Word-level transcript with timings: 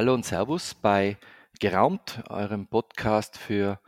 Hallo 0.00 0.14
und 0.14 0.24
Servus 0.24 0.74
bei 0.74 1.18
Geraumt, 1.58 2.24
eurem 2.30 2.66
Podcast 2.66 3.36
für 3.36 3.78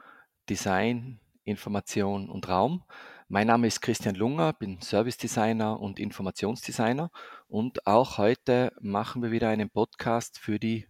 Design, 0.47 1.19
Information 1.45 2.29
und 2.29 2.51
Raum. 2.51 2.85
Mein 3.29 3.47
Name 3.47 3.67
ist 3.67 3.81
Christian 3.81 4.15
Lunger, 4.17 4.53
bin 4.53 4.83
Service 4.83 5.17
Designer 5.17 5.81
und 5.81 5.99
Informationsdesigner 5.99 7.11
und 7.49 7.87
auch 7.87 8.19
heute 8.19 8.75
machen 8.83 9.23
wir 9.23 9.31
wieder 9.31 9.49
einen 9.49 9.71
Podcast 9.71 10.39
für 10.39 10.59
die 10.59 10.87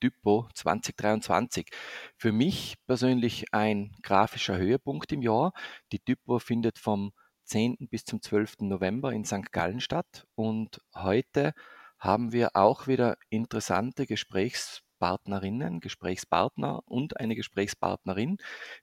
Typo 0.00 0.48
2023. 0.54 1.68
Für 2.16 2.32
mich 2.32 2.76
persönlich 2.86 3.52
ein 3.52 3.94
grafischer 4.02 4.56
Höhepunkt 4.56 5.12
im 5.12 5.20
Jahr. 5.20 5.52
Die 5.92 5.98
Typo 5.98 6.38
findet 6.38 6.78
vom 6.78 7.12
10. 7.44 7.76
bis 7.90 8.06
zum 8.06 8.22
12. 8.22 8.60
November 8.60 9.12
in 9.12 9.26
St. 9.26 9.52
Gallen 9.52 9.80
statt 9.80 10.26
und 10.34 10.80
heute 10.94 11.52
haben 12.02 12.32
wir 12.32 12.56
auch 12.56 12.88
wieder 12.88 13.16
interessante 13.30 14.06
Gesprächspartnerinnen, 14.06 15.78
Gesprächspartner 15.78 16.82
und 16.84 17.20
eine 17.20 17.36
Gesprächspartnerin, 17.36 18.38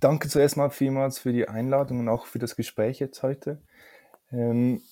Danke 0.00 0.28
zuerst 0.28 0.58
mal 0.58 0.68
vielmals 0.68 1.18
für 1.18 1.32
die 1.32 1.48
Einladung 1.48 2.00
und 2.00 2.10
auch 2.10 2.26
für 2.26 2.38
das 2.38 2.56
Gespräch 2.56 2.98
jetzt 2.98 3.22
heute. 3.22 3.62
Ähm, 4.30 4.82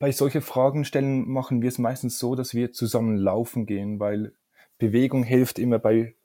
bei 0.00 0.10
solchen 0.10 0.42
Fragen 0.42 0.84
stellen 0.84 1.28
machen 1.28 1.62
wir 1.62 1.68
es 1.68 1.78
meistens 1.78 2.18
so, 2.18 2.34
dass 2.34 2.54
wir 2.54 2.72
zusammen 2.72 3.16
laufen 3.16 3.64
gehen, 3.64 4.00
weil 4.00 4.32
Bewegung 4.78 5.22
hilft 5.22 5.60
immer 5.60 5.78
bei 5.78 6.16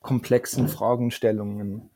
komplexen 0.00 0.68
Fragestellungen. 0.68 1.88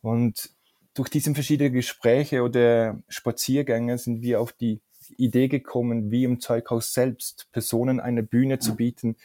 Und 0.00 0.48
durch 0.94 1.10
diese 1.10 1.34
verschiedenen 1.34 1.74
Gespräche 1.74 2.42
oder 2.42 2.98
Spaziergänge 3.08 3.98
sind 3.98 4.22
wir 4.22 4.40
auf 4.40 4.52
die 4.54 4.80
Idee 5.16 5.48
gekommen, 5.48 6.10
wie 6.10 6.24
im 6.24 6.40
Zeughaus 6.40 6.92
selbst 6.92 7.48
Personen 7.52 8.00
eine 8.00 8.22
Bühne 8.22 8.58
zu 8.58 8.76
bieten, 8.76 9.16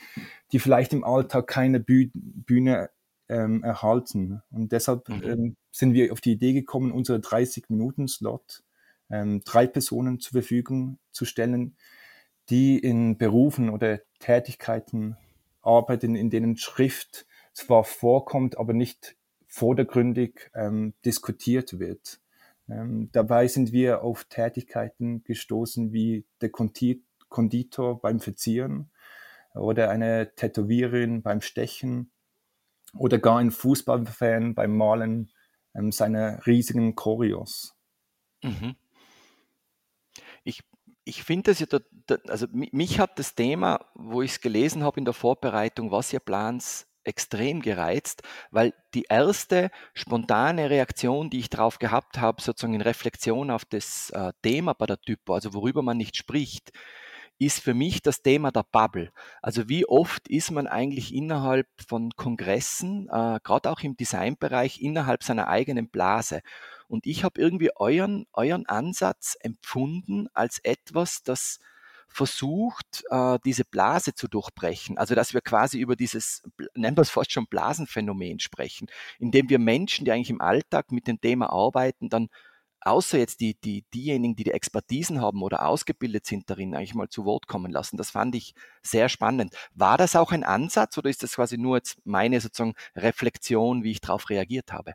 die 0.51 0.59
vielleicht 0.59 0.93
im 0.93 1.03
Alltag 1.03 1.47
keine 1.47 1.79
Büh 1.79 2.11
Bühne 2.13 2.89
ähm, 3.29 3.63
erhalten. 3.63 4.41
Und 4.51 4.71
deshalb 4.71 5.09
mhm. 5.09 5.23
ähm, 5.23 5.55
sind 5.71 5.93
wir 5.93 6.11
auf 6.11 6.21
die 6.21 6.33
Idee 6.33 6.53
gekommen, 6.53 6.91
unsere 6.91 7.19
30-Minuten-Slot 7.19 8.63
ähm, 9.09 9.41
drei 9.45 9.67
Personen 9.67 10.19
zur 10.19 10.31
Verfügung 10.31 10.99
zu 11.11 11.25
stellen, 11.25 11.75
die 12.49 12.77
in 12.77 13.17
Berufen 13.17 13.69
oder 13.69 14.01
Tätigkeiten 14.19 15.17
arbeiten, 15.61 16.15
in 16.15 16.29
denen 16.29 16.57
Schrift 16.57 17.25
zwar 17.53 17.83
vorkommt, 17.83 18.57
aber 18.57 18.73
nicht 18.73 19.15
vordergründig 19.47 20.49
ähm, 20.55 20.93
diskutiert 21.05 21.79
wird. 21.79 22.19
Ähm, 22.69 23.09
dabei 23.11 23.47
sind 23.47 23.71
wir 23.71 24.03
auf 24.03 24.25
Tätigkeiten 24.25 25.23
gestoßen 25.23 25.91
wie 25.91 26.25
der 26.41 26.49
Konditor 26.49 28.01
beim 28.01 28.19
Verzieren 28.19 28.91
oder 29.53 29.89
eine 29.89 30.33
Tätowiererin 30.35 31.21
beim 31.21 31.41
Stechen 31.41 32.11
oder 32.97 33.17
gar 33.17 33.39
ein 33.39 33.51
Fußballfan 33.51 34.55
beim 34.55 34.77
Malen 34.77 35.31
ähm, 35.75 35.91
seiner 35.91 36.45
riesigen 36.45 36.95
Choreos. 36.95 37.75
Mhm. 38.43 38.75
Ich, 40.43 40.61
ich 41.03 41.23
finde 41.23 41.51
das 41.51 41.59
ja, 41.59 41.65
da, 41.65 41.79
da, 42.07 42.15
also 42.27 42.47
mich 42.51 42.99
hat 42.99 43.19
das 43.19 43.35
Thema, 43.35 43.85
wo 43.93 44.21
ich 44.21 44.31
es 44.31 44.41
gelesen 44.41 44.83
habe 44.83 44.99
in 44.99 45.05
der 45.05 45.13
Vorbereitung, 45.13 45.91
was 45.91 46.13
ihr 46.13 46.19
plant, 46.19 46.87
extrem 47.03 47.61
gereizt, 47.61 48.23
weil 48.51 48.73
die 48.93 49.05
erste 49.09 49.71
spontane 49.93 50.69
Reaktion, 50.69 51.29
die 51.29 51.39
ich 51.39 51.49
darauf 51.49 51.79
gehabt 51.79 52.19
habe, 52.19 52.41
sozusagen 52.41 52.73
in 52.73 52.81
Reflexion 52.81 53.51
auf 53.51 53.65
das 53.65 54.09
äh, 54.11 54.33
Thema 54.41 54.73
bei 54.73 54.85
der 54.85 54.99
Typo, 54.99 55.33
also 55.33 55.53
worüber 55.53 55.81
man 55.81 55.97
nicht 55.97 56.15
spricht, 56.15 56.71
ist 57.39 57.59
für 57.59 57.73
mich 57.73 58.01
das 58.01 58.21
Thema 58.21 58.51
der 58.51 58.63
Bubble. 58.63 59.11
Also 59.41 59.67
wie 59.67 59.85
oft 59.85 60.27
ist 60.27 60.51
man 60.51 60.67
eigentlich 60.67 61.13
innerhalb 61.13 61.67
von 61.87 62.11
Kongressen, 62.15 63.07
äh, 63.09 63.39
gerade 63.43 63.71
auch 63.71 63.81
im 63.81 63.97
Designbereich, 63.97 64.81
innerhalb 64.81 65.23
seiner 65.23 65.47
eigenen 65.47 65.89
Blase. 65.89 66.41
Und 66.87 67.05
ich 67.05 67.23
habe 67.23 67.41
irgendwie 67.41 67.71
euren, 67.75 68.27
euren 68.33 68.65
Ansatz 68.67 69.35
empfunden 69.39 70.27
als 70.33 70.59
etwas, 70.59 71.23
das 71.23 71.59
versucht, 72.13 73.03
äh, 73.09 73.39
diese 73.45 73.65
Blase 73.65 74.13
zu 74.13 74.27
durchbrechen. 74.27 74.97
Also 74.97 75.15
dass 75.15 75.33
wir 75.33 75.41
quasi 75.41 75.79
über 75.79 75.95
dieses, 75.95 76.43
nennen 76.75 76.95
wir 76.95 77.01
es 77.01 77.09
fast 77.09 77.31
schon 77.31 77.47
Blasenphänomen 77.47 78.39
sprechen, 78.39 78.87
indem 79.19 79.49
wir 79.49 79.59
Menschen, 79.59 80.05
die 80.05 80.11
eigentlich 80.11 80.29
im 80.29 80.41
Alltag 80.41 80.91
mit 80.91 81.07
dem 81.07 81.19
Thema 81.19 81.49
arbeiten, 81.51 82.09
dann 82.09 82.29
außer 82.81 83.17
jetzt 83.17 83.39
die, 83.39 83.55
die, 83.55 83.83
diejenigen, 83.93 84.35
die 84.35 84.43
die 84.43 84.51
Expertisen 84.51 85.21
haben 85.21 85.41
oder 85.41 85.65
ausgebildet 85.67 86.25
sind 86.25 86.49
darin, 86.49 86.75
eigentlich 86.75 86.95
mal 86.95 87.09
zu 87.09 87.25
Wort 87.25 87.47
kommen 87.47 87.71
lassen. 87.71 87.97
Das 87.97 88.11
fand 88.11 88.35
ich 88.35 88.53
sehr 88.81 89.09
spannend. 89.09 89.55
War 89.73 89.97
das 89.97 90.15
auch 90.15 90.31
ein 90.31 90.43
Ansatz 90.43 90.97
oder 90.97 91.09
ist 91.09 91.23
das 91.23 91.35
quasi 91.35 91.57
nur 91.57 91.77
jetzt 91.77 91.97
meine 92.05 92.39
sozusagen 92.41 92.75
Reflexion, 92.95 93.83
wie 93.83 93.91
ich 93.91 94.01
darauf 94.01 94.29
reagiert 94.29 94.71
habe? 94.71 94.93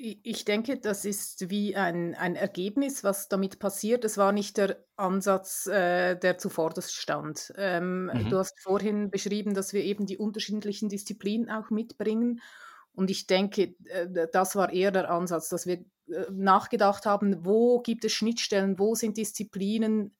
Ich 0.00 0.44
denke, 0.44 0.78
das 0.78 1.04
ist 1.04 1.50
wie 1.50 1.74
ein, 1.74 2.14
ein 2.14 2.36
Ergebnis, 2.36 3.02
was 3.02 3.28
damit 3.28 3.58
passiert. 3.58 4.04
Es 4.04 4.16
war 4.16 4.30
nicht 4.30 4.56
der 4.56 4.76
Ansatz, 4.94 5.66
äh, 5.66 6.14
der 6.14 6.38
zuvorderst 6.38 6.94
stand. 6.94 7.52
Ähm, 7.56 8.04
mhm. 8.04 8.30
Du 8.30 8.38
hast 8.38 8.60
vorhin 8.60 9.10
beschrieben, 9.10 9.54
dass 9.54 9.72
wir 9.72 9.82
eben 9.82 10.06
die 10.06 10.16
unterschiedlichen 10.16 10.88
Disziplinen 10.88 11.50
auch 11.50 11.70
mitbringen. 11.70 12.40
Und 12.92 13.10
ich 13.10 13.26
denke, 13.26 13.74
äh, 13.86 14.28
das 14.32 14.54
war 14.54 14.72
eher 14.72 14.92
der 14.92 15.10
Ansatz, 15.10 15.48
dass 15.48 15.66
wir 15.66 15.78
äh, 15.78 16.26
nachgedacht 16.30 17.04
haben, 17.04 17.44
wo 17.44 17.80
gibt 17.80 18.04
es 18.04 18.12
Schnittstellen, 18.12 18.78
wo 18.78 18.94
sind 18.94 19.16
Disziplinen. 19.16 20.16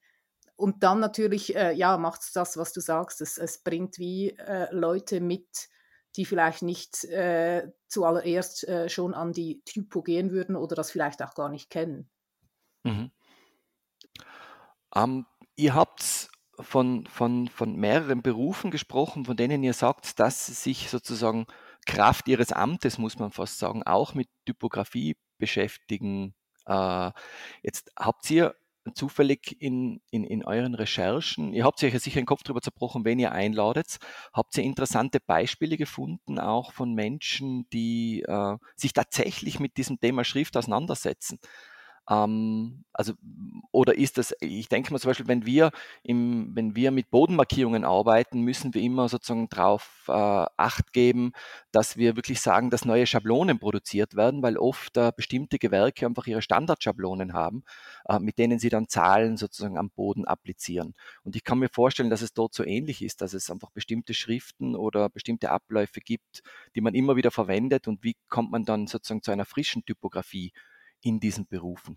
Und 0.56 0.82
dann 0.82 0.98
natürlich, 0.98 1.54
äh, 1.54 1.72
ja, 1.72 1.98
macht 1.98 2.22
es 2.22 2.32
das, 2.32 2.56
was 2.56 2.72
du 2.72 2.80
sagst. 2.80 3.20
Es, 3.20 3.38
es 3.38 3.62
bringt 3.62 3.98
wie 3.98 4.30
äh, 4.30 4.66
Leute 4.75 5.20
mit, 5.20 5.69
die 6.18 6.24
vielleicht 6.24 6.62
nicht 6.62 7.04
äh, 7.04 7.70
zuallererst 7.86 8.66
äh, 8.68 8.88
schon 8.88 9.14
an 9.14 9.32
die 9.32 9.62
Typo 9.64 10.02
gehen 10.02 10.32
würden 10.32 10.56
oder 10.56 10.74
das 10.74 10.90
vielleicht 10.90 11.22
auch 11.22 11.34
gar 11.34 11.48
nicht 11.48 11.70
kennen. 11.70 12.10
Mhm. 12.82 13.10
Ähm, 14.94 15.26
ihr 15.54 15.74
habt 15.74 16.28
von, 16.58 17.06
von, 17.06 17.48
von 17.48 17.76
mehreren 17.76 18.22
Berufen 18.22 18.70
gesprochen, 18.70 19.24
von 19.26 19.36
denen 19.36 19.62
ihr 19.62 19.74
sagt, 19.74 20.18
dass 20.18 20.46
sie 20.46 20.54
sich 20.54 20.90
sozusagen 20.90 21.46
Kraft 21.86 22.26
ihres 22.26 22.52
Amtes, 22.52 22.98
muss 22.98 23.18
man 23.18 23.30
fast 23.30 23.58
sagen, 23.58 23.84
auch 23.84 24.14
mit 24.14 24.28
Typografie 24.44 25.16
beschäftigen. 25.38 26.34
Äh, 26.66 27.12
jetzt 27.62 27.92
habt 27.96 28.28
ihr 28.30 28.56
zufällig 28.94 29.56
in, 29.61 30.00
in, 30.11 30.25
in 30.25 30.44
euren 30.44 30.75
Recherchen, 30.75 31.52
ihr 31.52 31.64
habt 31.64 31.82
euch 31.82 31.93
ja 31.93 31.99
sicher 31.99 32.20
den 32.20 32.26
Kopf 32.26 32.43
drüber 32.43 32.61
zerbrochen, 32.61 33.05
wenn 33.05 33.19
ihr 33.19 33.32
einladet, 33.32 33.99
habt 34.32 34.56
ihr 34.56 34.64
interessante 34.64 35.20
Beispiele 35.20 35.76
gefunden, 35.76 36.38
auch 36.38 36.73
von 36.73 36.94
Menschen, 36.94 37.69
die 37.70 38.23
äh, 38.23 38.56
sich 38.76 38.93
tatsächlich 38.93 39.61
mit 39.61 39.76
diesem 39.76 40.00
Thema 40.00 40.25
Schrift 40.25 40.56
auseinandersetzen? 40.56 41.38
Ähm, 42.08 42.84
also, 42.93 43.12
oder 43.70 43.96
ist 43.96 44.19
das, 44.19 44.34
ich 44.40 44.69
denke 44.69 44.93
mal 44.93 44.99
zum 44.99 45.10
Beispiel, 45.10 45.28
wenn 45.28 45.46
wir, 45.46 45.70
im, 46.02 46.50
wenn 46.55 46.75
wir 46.75 46.90
mit 46.90 47.10
Bodenmarkierungen 47.10 47.84
arbeiten, 47.84 48.40
müssen 48.40 48.75
wir 48.75 48.82
immer 48.82 49.08
sozusagen 49.08 49.49
darauf 49.49 50.05
äh, 50.08 50.12
Acht 50.12 50.93
geben, 50.93 51.32
dass 51.70 51.96
wir 51.96 52.16
wirklich 52.16 52.40
sagen, 52.40 52.70
dass 52.70 52.84
neue 52.84 53.06
Schablonen 53.06 53.58
produziert 53.58 54.16
werden, 54.16 54.43
weil 54.43 54.56
oft 54.56 54.96
äh, 54.96 55.12
bestimmte 55.14 55.58
Gewerke 55.58 56.06
einfach 56.06 56.26
ihre 56.26 56.43
Standardschablonen 56.43 57.34
haben, 57.34 57.62
äh, 58.08 58.19
mit 58.19 58.38
denen 58.38 58.58
sie 58.58 58.70
dann 58.70 58.88
Zahlen 58.88 59.37
sozusagen 59.37 59.78
am 59.78 59.90
Boden 59.90 60.25
applizieren. 60.25 60.94
Und 61.25 61.37
ich 61.37 61.44
kann 61.44 61.58
mir 61.58 61.69
vorstellen, 61.69 62.11
dass 62.11 62.22
es 62.22 62.32
dort 62.32 62.54
so 62.54 62.64
ähnlich 62.64 63.02
ist, 63.02 63.20
dass 63.20 63.34
es 63.34 63.50
einfach 63.50 63.70
bestimmte 63.70 64.14
Schriften 64.14 64.75
oder 64.75 65.08
bestimmte 65.11 65.50
Abläufe 65.50 66.00
gibt, 66.00 66.43
die 66.75 66.81
man 66.81 66.94
immer 66.94 67.16
wieder 67.16 67.31
verwendet 67.31 67.87
und 67.87 68.02
wie 68.02 68.16
kommt 68.28 68.50
man 68.50 68.64
dann 68.64 68.87
sozusagen 68.87 69.22
zu 69.22 69.31
einer 69.31 69.44
frischen 69.44 69.84
Typografie 69.84 70.52
in 71.02 71.20
diesen 71.20 71.46
Berufen? 71.46 71.96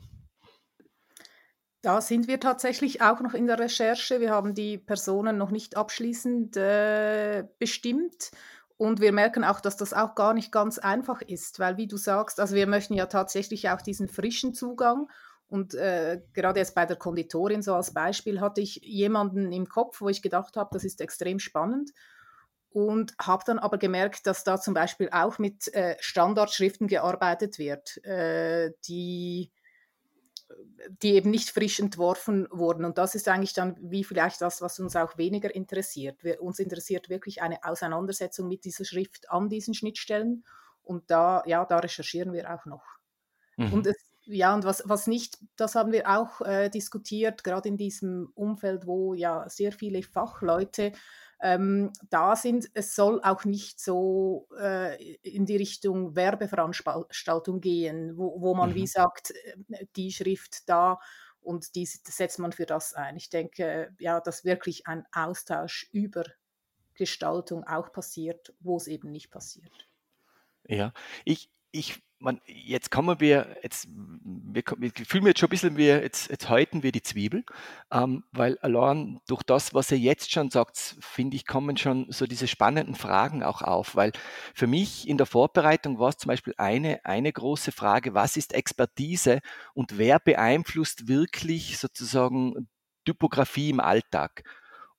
Da 1.82 2.00
sind 2.00 2.28
wir 2.28 2.40
tatsächlich 2.40 3.02
auch 3.02 3.22
noch 3.22 3.34
in 3.34 3.48
der 3.48 3.58
Recherche. 3.58 4.20
Wir 4.20 4.30
haben 4.30 4.54
die 4.54 4.78
Personen 4.78 5.38
noch 5.38 5.50
nicht 5.50 5.78
abschließend 5.78 6.56
äh, 6.56 7.44
bestimmt. 7.58 8.32
Und 8.78 9.02
wir 9.02 9.12
merken 9.12 9.44
auch, 9.44 9.60
dass 9.60 9.78
das 9.78 9.94
auch 9.94 10.16
gar 10.16 10.34
nicht 10.34 10.52
ganz 10.52 10.78
einfach 10.80 11.22
ist, 11.22 11.60
weil 11.60 11.78
wie 11.78 11.88
du 11.88 11.98
sagst, 11.98 12.40
also 12.40 12.56
wir 12.56 12.68
möchten 12.68 12.94
ja 12.94 13.08
tatsächlich 13.08 13.70
auch 13.70 13.82
diesen 13.82 14.08
frischen 14.08 14.54
Zugang. 14.54 15.10
Und 15.48 15.74
äh, 15.74 16.22
gerade 16.34 16.60
jetzt 16.60 16.76
bei 16.76 16.86
der 16.86 16.98
Konditorin 16.98 17.62
so 17.62 17.74
als 17.74 17.94
Beispiel 17.94 18.42
hatte 18.42 18.62
ich 18.62 18.76
jemanden 18.84 19.52
im 19.52 19.68
Kopf, 19.68 20.02
wo 20.02 20.10
ich 20.10 20.22
gedacht 20.22 20.58
habe, 20.58 20.70
das 20.74 20.84
ist 20.84 21.02
extrem 21.02 21.40
spannend 21.40 21.92
und 22.72 23.14
habe 23.20 23.44
dann 23.46 23.60
aber 23.60 23.78
gemerkt, 23.78 24.26
dass 24.26 24.44
da 24.44 24.60
zum 24.60 24.74
Beispiel 24.74 25.10
auch 25.12 25.40
mit 25.40 25.74
äh, 25.74 25.98
Standardschriften 26.00 26.88
gearbeitet 26.88 27.60
wird, 27.60 28.04
äh, 28.06 28.72
die, 28.88 29.52
die 31.02 31.16
eben 31.16 31.32
nicht 31.32 31.50
frisch 31.50 31.80
entworfen 31.80 32.48
wurden. 32.50 32.86
Und 32.86 32.98
das 32.98 33.14
ist 33.14 33.28
eigentlich 33.28 33.54
dann 33.54 33.76
wie 33.82 34.06
vielleicht 34.06 34.42
das, 34.42 34.62
was 34.62 34.80
uns 34.80 34.96
auch 34.96 35.18
weniger 35.18 35.54
interessiert. 35.54 36.24
Wir, 36.24 36.42
uns 36.42 36.60
interessiert 36.60 37.10
wirklich 37.10 37.42
eine 37.42 37.64
Auseinandersetzung 37.64 38.48
mit 38.48 38.64
dieser 38.64 38.86
Schrift 38.86 39.30
an 39.30 39.50
diesen 39.50 39.74
Schnittstellen. 39.74 40.46
Und 40.82 41.12
da, 41.12 41.44
ja, 41.46 41.66
da 41.66 41.80
recherchieren 41.80 42.32
wir 42.32 42.54
auch 42.54 42.66
noch. 42.66 42.86
Mhm. 43.58 43.74
Und 43.74 43.88
es, 43.88 43.98
ja, 44.24 44.54
und 44.54 44.64
was, 44.64 44.84
was 44.86 45.08
nicht, 45.08 45.40
das 45.58 45.76
haben 45.76 45.92
wir 45.92 46.10
auch 46.10 46.40
äh, 46.42 46.70
diskutiert, 46.70 47.44
gerade 47.44 47.68
in 47.68 47.76
diesem 47.76 48.32
Umfeld, 48.34 48.88
wo 48.88 49.14
ja 49.14 49.50
sehr 49.50 49.74
viele 49.74 50.04
Fachleute 50.04 50.94
ähm, 51.42 51.92
da 52.10 52.36
sind. 52.36 52.70
Es 52.74 52.96
soll 52.96 53.22
auch 53.24 53.46
nicht 53.46 53.80
so 53.80 54.48
äh, 54.60 55.16
in 55.22 55.46
die 55.46 55.58
Richtung 55.58 56.16
Werbeveranstaltung 56.16 57.62
gehen, 57.62 58.18
wo, 58.18 58.42
wo 58.42 58.54
man 58.54 58.72
mhm. 58.72 58.76
wie 58.76 58.88
sagt, 58.88 59.32
äh, 59.32 59.86
die 59.96 60.12
Schrift 60.12 60.70
da 60.70 61.00
und 61.42 61.76
die 61.76 61.86
setzt 61.86 62.40
man 62.40 62.52
für 62.52 62.66
das 62.66 62.94
ein. 62.94 63.18
Ich 63.18 63.30
denke, 63.30 63.94
ja, 64.00 64.20
dass 64.20 64.46
wirklich 64.46 64.88
ein 64.88 65.06
Austausch 65.12 65.90
über 65.92 66.24
Gestaltung 66.94 67.64
auch 67.64 67.92
passiert, 67.92 68.54
wo 68.60 68.78
es 68.78 68.88
eben 68.88 69.12
nicht 69.12 69.32
passiert. 69.32 69.90
Ja, 70.68 70.94
ich, 71.26 71.50
ich 71.72 72.02
man, 72.22 72.40
jetzt 72.46 72.92
kommen 72.92 73.20
wir, 73.20 73.58
jetzt, 73.64 73.88
wir, 73.90 74.64
wir 74.78 74.92
fühlen 75.06 75.24
wir 75.24 75.30
jetzt 75.30 75.40
schon 75.40 75.48
ein 75.48 75.50
bisschen, 75.50 75.78
wie, 75.78 75.88
jetzt, 75.88 76.30
jetzt 76.30 76.50
häuten 76.50 76.84
wir 76.84 76.92
die 76.92 77.02
Zwiebel, 77.02 77.44
ähm, 77.92 78.24
weil 78.32 78.58
allein 78.60 79.20
durch 79.28 79.44
das, 79.44 79.74
was 79.74 79.92
ihr 79.92 79.98
jetzt 79.98 80.32
schon 80.32 80.50
sagt, 80.50 80.98
finde 81.00 81.36
ich, 81.36 81.46
kommen 81.46 81.78
schon 81.78 82.06
so 82.10 82.28
diese 82.28 82.48
spannenden 82.48 82.96
Fragen 82.96 83.44
auch 83.44 83.62
auf, 83.62 83.96
weil 83.96 84.12
für 84.54 84.68
mich 84.68 85.08
in 85.08 85.18
der 85.18 85.26
Vorbereitung 85.26 86.00
war 86.00 86.10
es 86.10 86.18
zum 86.18 86.30
Beispiel 86.30 86.54
eine, 86.58 87.04
eine 87.06 87.34
große 87.34 87.72
Frage, 87.72 88.14
was 88.14 88.38
ist 88.38 88.54
Expertise 88.54 89.40
und 89.74 89.98
wer 89.98 90.20
beeinflusst 90.20 91.08
wirklich 91.08 91.80
sozusagen 91.80 92.68
Typografie 93.04 93.72
im 93.72 93.80
Alltag? 93.80 94.44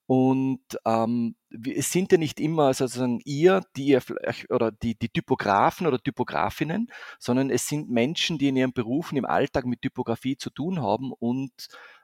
Und 0.05 0.61
ähm, 0.85 1.35
es 1.65 1.91
sind 1.91 2.11
ja 2.11 2.17
nicht 2.17 2.39
immer 2.39 2.73
sozusagen 2.73 3.21
ihr, 3.23 3.61
die 3.77 3.85
ihr 3.85 4.01
oder 4.49 4.71
die, 4.71 4.95
die 4.95 5.09
Typografen 5.09 5.87
oder 5.87 5.97
Typografinnen, 5.99 6.91
sondern 7.19 7.49
es 7.49 7.67
sind 7.67 7.89
Menschen, 7.89 8.37
die 8.37 8.49
in 8.49 8.57
ihren 8.57 8.73
Berufen 8.73 9.17
im 9.17 9.25
Alltag 9.25 9.65
mit 9.65 9.81
Typografie 9.81 10.35
zu 10.35 10.49
tun 10.49 10.81
haben 10.81 11.13
und 11.13 11.51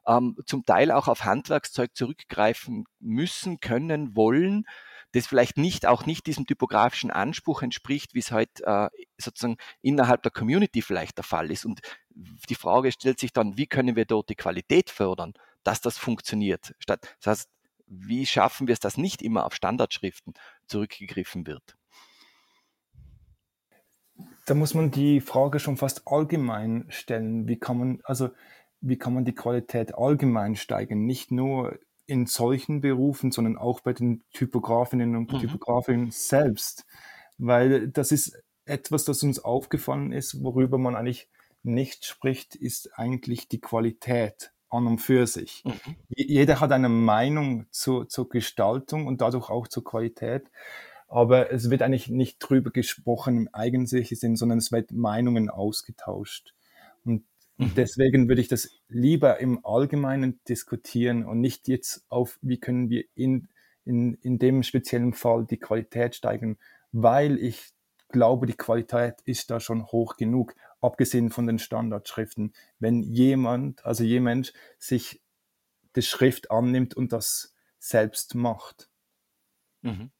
ähm, 0.07 0.37
zum 0.45 0.65
Teil 0.65 0.91
auch 0.91 1.07
auf 1.09 1.25
Handwerkszeug 1.25 1.95
zurückgreifen 1.95 2.85
müssen, 2.99 3.59
können, 3.59 4.15
wollen, 4.15 4.65
das 5.11 5.27
vielleicht 5.27 5.57
nicht 5.57 5.85
auch 5.85 6.05
nicht 6.05 6.27
diesem 6.27 6.45
typografischen 6.45 7.11
Anspruch 7.11 7.63
entspricht, 7.63 8.13
wie 8.13 8.19
es 8.19 8.31
halt 8.31 8.61
äh, 8.61 8.89
sozusagen 9.17 9.57
innerhalb 9.81 10.23
der 10.23 10.31
Community 10.31 10.81
vielleicht 10.81 11.17
der 11.17 11.23
Fall 11.23 11.51
ist. 11.51 11.65
Und 11.65 11.81
die 12.11 12.55
Frage 12.55 12.91
stellt 12.91 13.19
sich 13.19 13.33
dann, 13.33 13.57
wie 13.57 13.67
können 13.67 13.95
wir 13.95 14.05
dort 14.05 14.29
die 14.29 14.35
Qualität 14.35 14.89
fördern, 14.89 15.33
dass 15.63 15.81
das 15.81 15.97
funktioniert? 15.97 16.73
Statt, 16.79 17.15
das 17.21 17.39
heißt, 17.39 17.49
wie 17.89 18.25
schaffen 18.25 18.67
wir 18.67 18.73
es, 18.73 18.79
dass 18.79 18.97
nicht 18.97 19.21
immer 19.21 19.45
auf 19.45 19.53
Standardschriften 19.53 20.33
zurückgegriffen 20.67 21.47
wird? 21.47 21.75
Da 24.45 24.53
muss 24.53 24.73
man 24.73 24.91
die 24.91 25.21
Frage 25.21 25.59
schon 25.59 25.77
fast 25.77 26.07
allgemein 26.07 26.85
stellen. 26.89 27.47
Wie 27.47 27.57
kann 27.57 27.77
man, 27.77 28.01
also, 28.03 28.29
wie 28.81 28.97
kann 28.97 29.13
man 29.13 29.25
die 29.25 29.35
Qualität 29.35 29.95
allgemein 29.95 30.55
steigern? 30.55 31.05
Nicht 31.05 31.31
nur 31.31 31.79
in 32.05 32.25
solchen 32.25 32.81
Berufen, 32.81 33.31
sondern 33.31 33.57
auch 33.57 33.81
bei 33.81 33.93
den 33.93 34.23
Typografinnen 34.33 35.15
und 35.15 35.31
mhm. 35.31 35.39
Typografinnen 35.39 36.11
selbst. 36.11 36.85
Weil 37.37 37.87
das 37.87 38.11
ist 38.11 38.41
etwas, 38.65 39.05
das 39.05 39.23
uns 39.23 39.39
aufgefallen 39.39 40.11
ist, 40.11 40.43
worüber 40.43 40.77
man 40.77 40.95
eigentlich 40.95 41.29
nicht 41.63 42.05
spricht, 42.05 42.55
ist 42.55 42.97
eigentlich 42.97 43.47
die 43.47 43.61
Qualität 43.61 44.51
an 44.69 44.87
und 44.87 44.99
für 44.99 45.27
sich. 45.27 45.63
Mhm. 45.65 45.95
Jeder 46.09 46.59
hat 46.59 46.71
eine 46.71 46.89
Meinung 46.89 47.65
zu, 47.71 48.05
zur 48.05 48.29
Gestaltung 48.29 49.07
und 49.07 49.21
dadurch 49.21 49.49
auch 49.49 49.67
zur 49.67 49.83
Qualität. 49.83 50.49
Aber 51.07 51.51
es 51.51 51.69
wird 51.69 51.81
eigentlich 51.81 52.09
nicht 52.09 52.37
drüber 52.39 52.69
gesprochen 52.69 53.37
im 53.37 53.49
eigentlichen 53.51 54.15
Sinn, 54.15 54.35
sondern 54.35 54.59
es 54.59 54.71
wird 54.71 54.91
Meinungen 54.91 55.49
ausgetauscht. 55.49 56.53
Und 57.03 57.23
mhm. 57.57 57.73
deswegen 57.75 58.29
würde 58.29 58.41
ich 58.41 58.47
das 58.47 58.69
lieber 58.87 59.39
im 59.39 59.65
Allgemeinen 59.65 60.39
diskutieren 60.47 61.25
und 61.25 61.41
nicht 61.41 61.67
jetzt 61.67 62.05
auf, 62.09 62.37
wie 62.41 62.59
können 62.59 62.89
wir 62.89 63.05
in, 63.15 63.47
in, 63.85 64.13
in 64.21 64.37
dem 64.37 64.61
speziellen 64.61 65.13
Fall 65.13 65.45
die 65.45 65.57
Qualität 65.57 66.15
steigern, 66.15 66.57
weil 66.91 67.39
ich 67.39 67.73
glaube, 68.09 68.45
die 68.45 68.53
Qualität 68.53 69.15
ist 69.25 69.49
da 69.49 69.59
schon 69.59 69.85
hoch 69.87 70.15
genug 70.15 70.53
abgesehen 70.81 71.29
von 71.29 71.47
den 71.47 71.59
Standardschriften, 71.59 72.53
wenn 72.79 73.03
jemand, 73.03 73.85
also 73.85 74.03
jemand 74.03 74.53
sich 74.77 75.21
die 75.95 76.01
Schrift 76.01 76.51
annimmt 76.51 76.93
und 76.95 77.11
das 77.11 77.55
selbst 77.79 78.35
macht. 78.35 78.89
Mhm. 79.81 80.11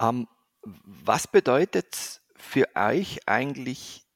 Ähm, 0.00 0.28
was 0.62 1.26
bedeutet 1.28 2.20
für 2.36 2.68
euch 2.74 3.20
eigentlich 3.26 4.06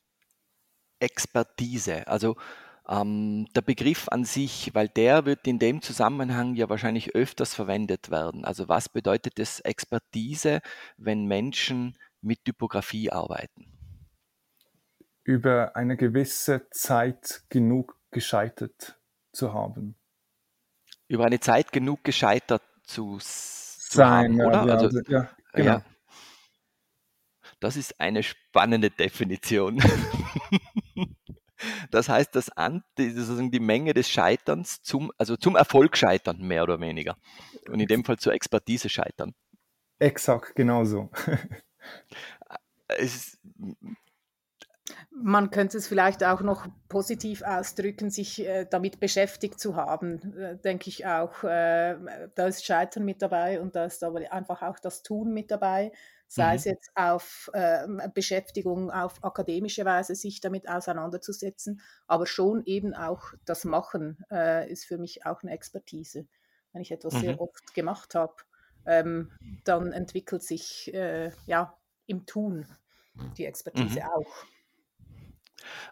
Expertise? 0.98 2.06
Also 2.06 2.36
ähm, 2.88 3.46
der 3.54 3.62
Begriff 3.62 4.08
an 4.08 4.24
sich, 4.24 4.74
weil 4.74 4.88
der 4.88 5.24
wird 5.24 5.46
in 5.46 5.58
dem 5.58 5.80
Zusammenhang 5.82 6.54
ja 6.54 6.68
wahrscheinlich 6.68 7.14
öfters 7.14 7.54
verwendet 7.54 8.10
werden. 8.10 8.44
Also 8.44 8.68
was 8.68 8.88
bedeutet 8.88 9.38
es 9.38 9.60
Expertise, 9.60 10.60
wenn 10.96 11.24
Menschen 11.26 11.96
mit 12.20 12.44
Typografie 12.44 13.10
arbeiten? 13.10 13.66
Über 15.24 15.74
eine 15.74 15.96
gewisse 15.96 16.68
Zeit 16.70 17.44
genug 17.48 17.98
gescheitert 18.10 18.98
zu 19.32 19.52
haben. 19.52 19.96
Über 21.08 21.24
eine 21.24 21.40
Zeit 21.40 21.72
genug 21.72 22.04
gescheitert 22.04 22.62
zu 22.84 23.18
sein, 23.20 24.40
haben, 24.40 24.46
oder? 24.46 24.66
Ja, 24.66 24.74
also, 24.76 25.00
ja, 25.08 25.30
genau. 25.52 25.70
Ja. 25.70 25.84
Das 27.60 27.76
ist 27.76 27.98
eine 27.98 28.22
spannende 28.22 28.90
Definition. 28.90 29.82
das 31.90 32.08
heißt, 32.10 32.34
das 32.34 32.50
Anti, 32.50 33.10
sozusagen 33.10 33.50
die 33.50 33.60
Menge 33.60 33.94
des 33.94 34.10
Scheiterns 34.10 34.82
zum, 34.82 35.10
also 35.16 35.36
zum 35.36 35.56
Erfolg 35.56 35.96
scheitern, 35.96 36.42
mehr 36.42 36.62
oder 36.62 36.80
weniger. 36.80 37.16
Und 37.68 37.80
in 37.80 37.86
dem 37.86 38.04
Fall 38.04 38.18
zur 38.18 38.34
Expertise 38.34 38.90
scheitern. 38.90 39.34
Exakt, 39.98 40.54
genauso. 40.54 41.10
es, 42.88 43.38
man 45.16 45.50
könnte 45.50 45.78
es 45.78 45.86
vielleicht 45.86 46.24
auch 46.24 46.40
noch 46.40 46.66
positiv 46.88 47.42
ausdrücken, 47.42 48.10
sich 48.10 48.44
äh, 48.44 48.66
damit 48.68 48.98
beschäftigt 48.98 49.60
zu 49.60 49.76
haben, 49.76 50.36
äh, 50.36 50.56
denke 50.56 50.88
ich 50.88 51.06
auch. 51.06 51.44
Äh, 51.44 51.96
da 52.34 52.46
ist 52.46 52.64
Scheitern 52.64 53.04
mit 53.04 53.22
dabei 53.22 53.60
und 53.60 53.76
da 53.76 53.84
ist 53.84 54.02
aber 54.02 54.20
einfach 54.32 54.62
auch 54.62 54.78
das 54.80 55.02
Tun 55.02 55.32
mit 55.32 55.50
dabei, 55.50 55.92
sei 56.26 56.50
mhm. 56.50 56.56
es 56.56 56.64
jetzt 56.64 56.90
auf 56.96 57.50
äh, 57.52 57.86
Beschäftigung 58.12 58.90
auf 58.90 59.22
akademische 59.22 59.84
Weise, 59.84 60.16
sich 60.16 60.40
damit 60.40 60.68
auseinanderzusetzen, 60.68 61.80
aber 62.06 62.26
schon 62.26 62.64
eben 62.64 62.94
auch 62.94 63.34
das 63.44 63.64
Machen 63.64 64.24
äh, 64.30 64.70
ist 64.70 64.84
für 64.84 64.98
mich 64.98 65.26
auch 65.26 65.42
eine 65.42 65.52
Expertise. 65.52 66.26
Wenn 66.72 66.82
ich 66.82 66.90
etwas 66.90 67.14
mhm. 67.14 67.20
sehr 67.20 67.40
oft 67.40 67.72
gemacht 67.74 68.16
habe, 68.16 68.34
ähm, 68.84 69.30
dann 69.64 69.92
entwickelt 69.92 70.42
sich 70.42 70.92
äh, 70.92 71.30
ja 71.46 71.78
im 72.06 72.26
Tun 72.26 72.66
die 73.38 73.46
Expertise 73.46 74.00
mhm. 74.00 74.06
auch. 74.06 74.53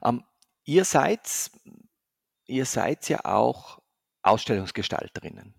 Ähm, 0.03 0.25
ihr 0.65 0.85
seid, 0.85 1.51
ihr 2.47 2.65
seid 2.65 3.09
ja 3.09 3.25
auch 3.25 3.81
Ausstellungsgestalterinnen. 4.23 5.55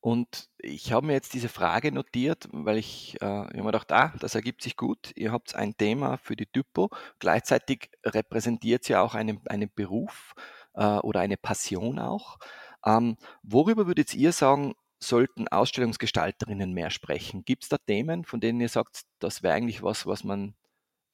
Und 0.00 0.48
ich 0.58 0.92
habe 0.92 1.06
mir 1.06 1.12
jetzt 1.12 1.32
diese 1.32 1.48
Frage 1.48 1.92
notiert, 1.92 2.48
weil 2.50 2.76
ich, 2.76 3.16
äh, 3.22 3.46
ich 3.50 3.56
mir 3.56 3.66
gedacht, 3.66 3.92
ah, 3.92 4.12
das 4.18 4.34
ergibt 4.34 4.62
sich 4.62 4.76
gut. 4.76 5.12
Ihr 5.14 5.30
habt 5.30 5.54
ein 5.54 5.76
Thema 5.76 6.16
für 6.16 6.34
die 6.34 6.46
Typo. 6.46 6.90
Gleichzeitig 7.20 7.88
repräsentiert 8.04 8.82
sie 8.82 8.96
auch 8.96 9.14
einen, 9.14 9.40
einen 9.46 9.70
Beruf 9.72 10.34
äh, 10.74 10.82
oder 10.98 11.20
eine 11.20 11.36
Passion 11.36 12.00
auch. 12.00 12.38
Ähm, 12.84 13.16
worüber 13.44 13.86
würdet 13.86 14.12
ihr 14.14 14.32
sagen, 14.32 14.74
sollten 14.98 15.46
Ausstellungsgestalterinnen 15.46 16.72
mehr 16.72 16.90
sprechen? 16.90 17.44
Gibt 17.44 17.62
es 17.62 17.68
da 17.68 17.78
Themen, 17.78 18.24
von 18.24 18.40
denen 18.40 18.60
ihr 18.60 18.68
sagt, 18.68 19.02
das 19.20 19.44
wäre 19.44 19.54
eigentlich 19.54 19.84
was, 19.84 20.06
was 20.06 20.24
man 20.24 20.56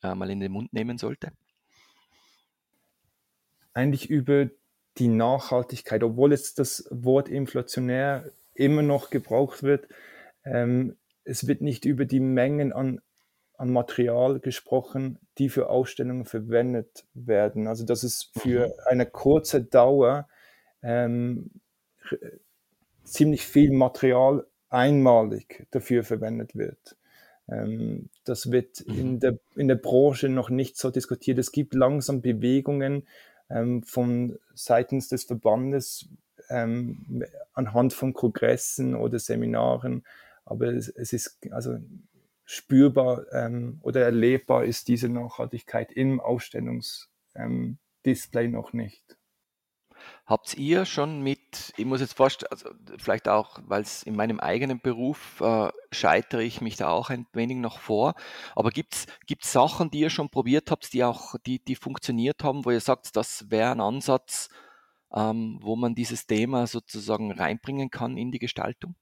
äh, 0.03 0.15
mal 0.15 0.31
in 0.31 0.41
den 0.41 0.53
Mund 0.53 0.73
nehmen 0.73 0.97
sollte? 0.97 1.33
Eigentlich 3.79 4.11
über 4.11 4.49
die 4.97 5.07
Nachhaltigkeit, 5.07 6.03
obwohl 6.03 6.33
jetzt 6.33 6.59
das 6.59 6.89
Wort 6.91 7.29
inflationär 7.29 8.33
immer 8.55 8.83
noch 8.83 9.11
gebraucht 9.11 9.63
wird. 9.63 9.87
Ähm, 10.45 10.97
es 11.23 11.47
wird 11.47 11.61
nicht 11.61 11.85
über 11.85 12.05
die 12.05 12.19
Mengen 12.19 12.73
an, 12.73 13.01
an 13.57 13.73
Material 13.73 14.41
gesprochen, 14.41 15.21
die 15.39 15.49
für 15.49 15.71
Ausstellungen 15.71 16.25
verwendet 16.25 17.05
werden. 17.15 17.69
Also 17.69 17.87
dass 17.87 18.03
es 18.03 18.33
für 18.37 18.67
mhm. 18.67 18.73
eine 18.87 19.07
kurze 19.07 19.63
Dauer 19.63 20.27
ähm, 20.83 21.49
ziemlich 23.05 23.47
viel 23.47 23.71
Material 23.71 24.45
einmalig 24.71 25.69
dafür 25.71 26.03
verwendet 26.03 26.57
wird. 26.57 26.97
Ähm, 27.49 28.09
das 28.25 28.51
wird 28.51 28.81
in 28.81 29.13
mhm. 29.13 29.21
der, 29.21 29.39
in 29.55 29.69
der 29.69 29.77
Branche 29.77 30.29
noch 30.29 30.51
nicht 30.51 30.77
so 30.77 30.91
diskutiert. 30.91 31.39
Es 31.39 31.53
gibt 31.53 31.75
langsam 31.75 32.23
Bewegungen 32.23 33.07
ähm, 33.51 33.83
von 33.83 34.39
seitens 34.55 35.09
des 35.09 35.25
Verbandes, 35.25 36.09
ähm, 36.49 37.25
anhand 37.53 37.93
von 37.93 38.13
Kongressen 38.13 38.95
oder 38.95 39.19
Seminaren, 39.19 40.07
aber 40.45 40.69
es, 40.69 40.89
es 40.89 41.13
ist 41.13 41.39
also 41.51 41.79
spürbar 42.45 43.27
ähm, 43.33 43.81
oder 43.83 44.03
erlebbar 44.03 44.65
ist 44.65 44.87
diese 44.89 45.11
Nachhaltigkeit 45.11 45.93
im 45.93 46.21
Ausstellungsdisplay 46.21 48.49
noch 48.49 48.73
nicht. 48.73 49.18
Habt 50.29 50.59
ihr 50.59 50.85
schon 50.85 51.23
mit, 51.23 51.73
ich 51.79 51.87
muss 51.87 52.03
jetzt 52.03 52.13
vorstellen, 52.13 52.53
also 52.53 52.69
vielleicht 52.99 53.29
auch, 53.29 53.61
weil 53.67 53.81
es 53.81 54.03
in 54.03 54.15
meinem 54.15 54.41
eigenen 54.41 54.79
Beruf 54.79 55.41
äh, 55.41 55.71
scheitere 55.91 56.43
ich 56.43 56.61
mich 56.61 56.77
da 56.77 56.91
auch 56.91 57.09
ein 57.09 57.27
wenig 57.33 57.57
noch 57.57 57.79
vor, 57.79 58.13
aber 58.55 58.71
gibt 58.71 58.95
es 58.95 59.07
Sachen, 59.51 59.91
die 59.91 60.01
ihr 60.01 60.11
schon 60.11 60.29
probiert 60.29 60.71
habt, 60.71 60.93
die 60.93 61.03
auch, 61.03 61.37
die, 61.47 61.65
die 61.65 61.77
funktioniert 61.77 62.45
haben, 62.45 62.67
wo 62.67 62.71
ihr 62.71 62.81
sagt, 62.81 63.17
das 63.17 63.51
wäre 63.51 63.71
ein 63.71 63.81
Ansatz, 63.81 64.51
ähm, 65.15 65.61
wo 65.63 65.77
man 65.77 65.95
dieses 65.95 66.27
Thema 66.27 66.67
sozusagen 66.67 67.33
reinbringen 67.33 67.91
kann 67.91 68.19
in 68.19 68.31
die 68.31 68.39
Gestaltung? 68.39 68.97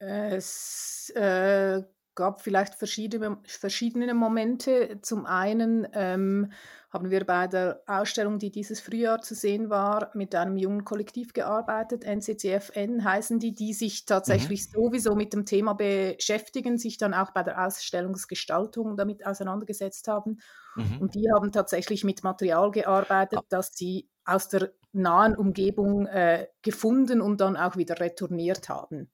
Es 0.00 1.08
äh, 1.16 1.82
gab 2.18 2.40
vielleicht 2.40 2.74
verschiedene, 2.74 3.38
verschiedene 3.46 4.12
Momente. 4.12 4.98
Zum 5.02 5.24
einen 5.24 5.86
ähm, 5.92 6.50
haben 6.90 7.10
wir 7.10 7.24
bei 7.24 7.46
der 7.46 7.80
Ausstellung, 7.86 8.40
die 8.40 8.50
dieses 8.50 8.80
Frühjahr 8.80 9.22
zu 9.22 9.36
sehen 9.36 9.70
war, 9.70 10.10
mit 10.14 10.34
einem 10.34 10.56
jungen 10.56 10.84
Kollektiv 10.84 11.32
gearbeitet. 11.32 12.04
NCCFN 12.04 13.04
heißen 13.04 13.38
die, 13.38 13.54
die 13.54 13.72
sich 13.72 14.04
tatsächlich 14.04 14.66
mhm. 14.66 14.72
sowieso 14.72 15.14
mit 15.14 15.32
dem 15.32 15.46
Thema 15.46 15.74
beschäftigen, 15.74 16.76
sich 16.76 16.98
dann 16.98 17.14
auch 17.14 17.30
bei 17.30 17.44
der 17.44 17.64
Ausstellungsgestaltung 17.64 18.96
damit 18.96 19.24
auseinandergesetzt 19.24 20.08
haben. 20.08 20.40
Mhm. 20.74 20.98
Und 20.98 21.14
die 21.14 21.30
haben 21.32 21.52
tatsächlich 21.52 22.02
mit 22.02 22.24
Material 22.24 22.72
gearbeitet, 22.72 23.38
ah. 23.42 23.46
das 23.48 23.76
sie 23.76 24.08
aus 24.24 24.48
der 24.48 24.72
nahen 24.92 25.36
Umgebung 25.36 26.06
äh, 26.06 26.48
gefunden 26.62 27.20
und 27.20 27.40
dann 27.40 27.56
auch 27.56 27.76
wieder 27.76 28.00
retourniert 28.00 28.68
haben. 28.68 29.08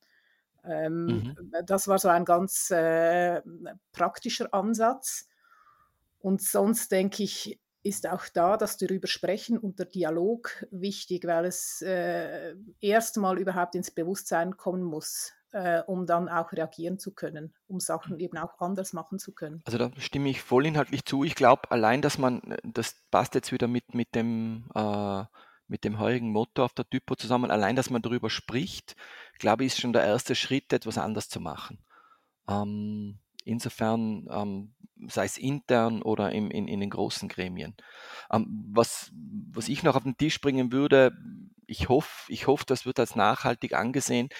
Ähm, 0.67 1.07
mhm. 1.07 1.37
Das 1.67 1.89
war 1.89 1.99
so 1.99 2.09
ein 2.09 2.25
ganz 2.25 2.71
äh, 2.71 3.43
praktischer 3.93 4.53
Ansatz. 4.53 5.29
Und 6.21 6.43
sonst 6.43 6.91
denke 6.91 7.23
ich, 7.23 7.61
ist 7.85 8.09
auch 8.09 8.25
da 8.33 8.57
das 8.57 8.79
darüber 8.79 9.07
sprechen 9.07 9.59
und 9.59 9.79
der 9.79 9.87
Dialog 9.87 10.67
wichtig, 10.71 11.27
weil 11.27 11.45
es 11.45 11.83
äh, 11.83 12.55
erstmal 12.81 13.39
überhaupt 13.39 13.75
ins 13.75 13.91
Bewusstsein 13.91 14.57
kommen 14.57 14.83
muss, 14.83 15.35
äh, 15.53 15.83
um 15.83 16.07
dann 16.07 16.31
auch 16.31 16.51
reagieren 16.53 16.99
zu 16.99 17.13
können, 17.13 17.55
um 17.67 17.81
Sachen 17.81 18.19
eben 18.19 18.39
auch 18.39 18.59
anders 18.59 18.95
machen 18.95 19.19
zu 19.19 19.33
können. 19.33 19.63
Also 19.67 19.77
da 19.77 19.91
stimme 19.99 20.31
ich 20.31 20.41
voll 20.41 20.65
inhaltlich 20.65 21.05
zu. 21.05 21.25
Ich 21.25 21.35
glaube, 21.35 21.71
allein, 21.71 22.01
dass 22.01 22.17
man, 22.17 22.57
das 22.63 22.97
passt 23.11 23.35
jetzt 23.35 23.53
wieder 23.53 23.69
mit, 23.69 23.95
mit 23.95 24.15
dem 24.15 24.65
äh, 24.75 25.25
mit 25.69 25.85
dem 25.85 25.99
heurigen 25.99 26.31
Motto 26.31 26.65
auf 26.65 26.75
der 26.75 26.89
Typo 26.89 27.15
zusammen, 27.17 27.51
allein, 27.51 27.77
dass 27.77 27.91
man 27.91 28.03
darüber 28.03 28.31
spricht, 28.31 28.97
glaube 29.39 29.65
ich, 29.65 29.73
ist 29.73 29.81
schon 29.81 29.93
der 29.93 30.05
erste 30.05 30.35
Schritt, 30.35 30.73
etwas 30.73 30.99
anders 30.99 31.29
zu 31.29 31.41
machen. 31.41 31.79
Ähm, 32.49 33.19
Insofern, 33.45 34.27
ähm, 34.31 34.75
sei 35.07 35.27
es 35.27 35.37
intern 35.37 36.01
oder 36.01 36.33
im, 36.33 36.51
in, 36.51 36.67
in 36.67 36.81
den 36.81 36.89
großen 36.89 37.29
Gremien. 37.29 37.75
Ähm, 38.33 38.47
was, 38.73 39.13
was 39.53 39.69
ich 39.69 39.83
noch 39.83 39.97
auf 39.97 40.03
den 40.03 40.17
Tisch 40.17 40.41
bringen 40.41 40.73
würde, 40.73 41.13
ich 41.67 41.91
hoffe, 41.91 42.33
ich 42.33 42.47
hoffe, 42.47 42.65
das 42.67 42.87
wird 42.87 42.99
als 42.99 43.17
nachhaltig 43.17 43.75
angesehen. 43.75 44.31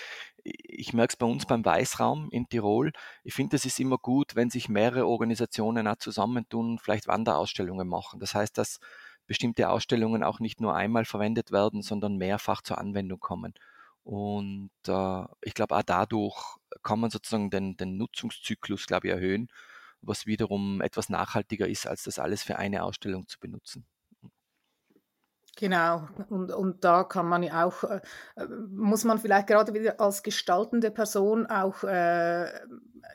Ich 0.43 0.95
merke 0.95 1.13
es 1.13 1.17
bei 1.17 1.27
uns 1.27 1.47
beim 1.47 1.65
Weißraum 1.65 2.31
in 2.31 2.49
Tirol. 2.49 2.93
Ich 3.25 3.35
finde, 3.35 3.57
es 3.57 3.67
ist 3.67 3.79
immer 3.79 3.99
gut, 3.99 4.37
wenn 4.37 4.51
sich 4.51 4.69
mehrere 4.71 5.07
Organisationen 5.07 5.87
auch 5.87 5.97
zusammentun, 5.97 6.79
vielleicht 6.79 7.07
Wanderausstellungen 7.07 7.89
machen. 7.89 8.21
Das 8.21 8.35
heißt, 8.35 8.57
dass 8.57 8.79
bestimmte 9.27 9.69
Ausstellungen 9.71 10.23
auch 10.23 10.41
nicht 10.41 10.61
nur 10.61 10.75
einmal 10.75 11.05
verwendet 11.05 11.53
werden, 11.53 11.83
sondern 11.83 12.17
mehrfach 12.17 12.63
zur 12.63 12.79
Anwendung 12.79 13.21
kommen. 13.21 13.55
Und 14.05 14.71
äh, 14.87 15.25
ich 15.43 15.55
glaube, 15.55 15.77
auch 15.77 15.83
dadurch 15.83 16.59
kann 16.83 17.01
man 17.01 17.11
sozusagen 17.11 17.51
den, 17.51 17.77
den 17.77 17.97
Nutzungszyklus, 17.97 18.87
glaube 18.87 19.09
ich, 19.09 19.15
erhöhen, 19.15 19.49
was 20.03 20.27
wiederum 20.27 20.83
etwas 20.83 21.09
nachhaltiger 21.09 21.67
ist, 21.67 21.87
als 21.87 22.05
das 22.05 22.19
alles 22.19 22.43
für 22.43 22.57
eine 22.57 22.83
Ausstellung 22.83 23.27
zu 23.27 23.39
benutzen. 23.41 23.87
Genau, 25.57 26.09
und, 26.31 26.51
und 26.51 26.85
da 26.85 27.05
kann 27.05 27.29
man 27.29 27.45
ja 27.45 27.65
auch, 27.65 27.85
äh, 27.85 28.01
muss 28.69 29.05
man 29.05 29.21
vielleicht 29.21 29.47
gerade 29.47 29.73
wieder 29.73 30.01
als 30.01 30.23
gestaltende 30.23 30.91
Person 30.91 31.47
auch 31.47 31.85
äh, 31.85 32.53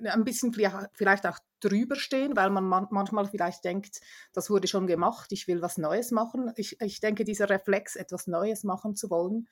ein 0.06 0.24
bisschen 0.24 0.54
vielleicht 0.54 1.28
auch 1.28 1.40
drüber 1.60 1.96
stehen, 1.96 2.36
weil 2.36 2.50
man 2.50 2.66
manchmal 2.66 3.28
vielleicht 3.28 3.64
denkt, 3.64 4.02
das 4.34 4.50
wurde 4.50 4.68
schon 4.68 4.88
gemacht, 4.88 5.32
ich 5.32 5.48
will 5.48 5.62
was 5.62 5.78
Neues 5.78 6.12
machen. 6.12 6.52
Ich, 6.56 6.80
ich 6.82 7.00
denke, 7.00 7.24
dieser 7.24 7.50
Reflex, 7.50 7.96
etwas 7.96 8.28
Neues 8.28 8.64
machen 8.64 8.96
zu 8.96 9.10
wollen, 9.10 9.48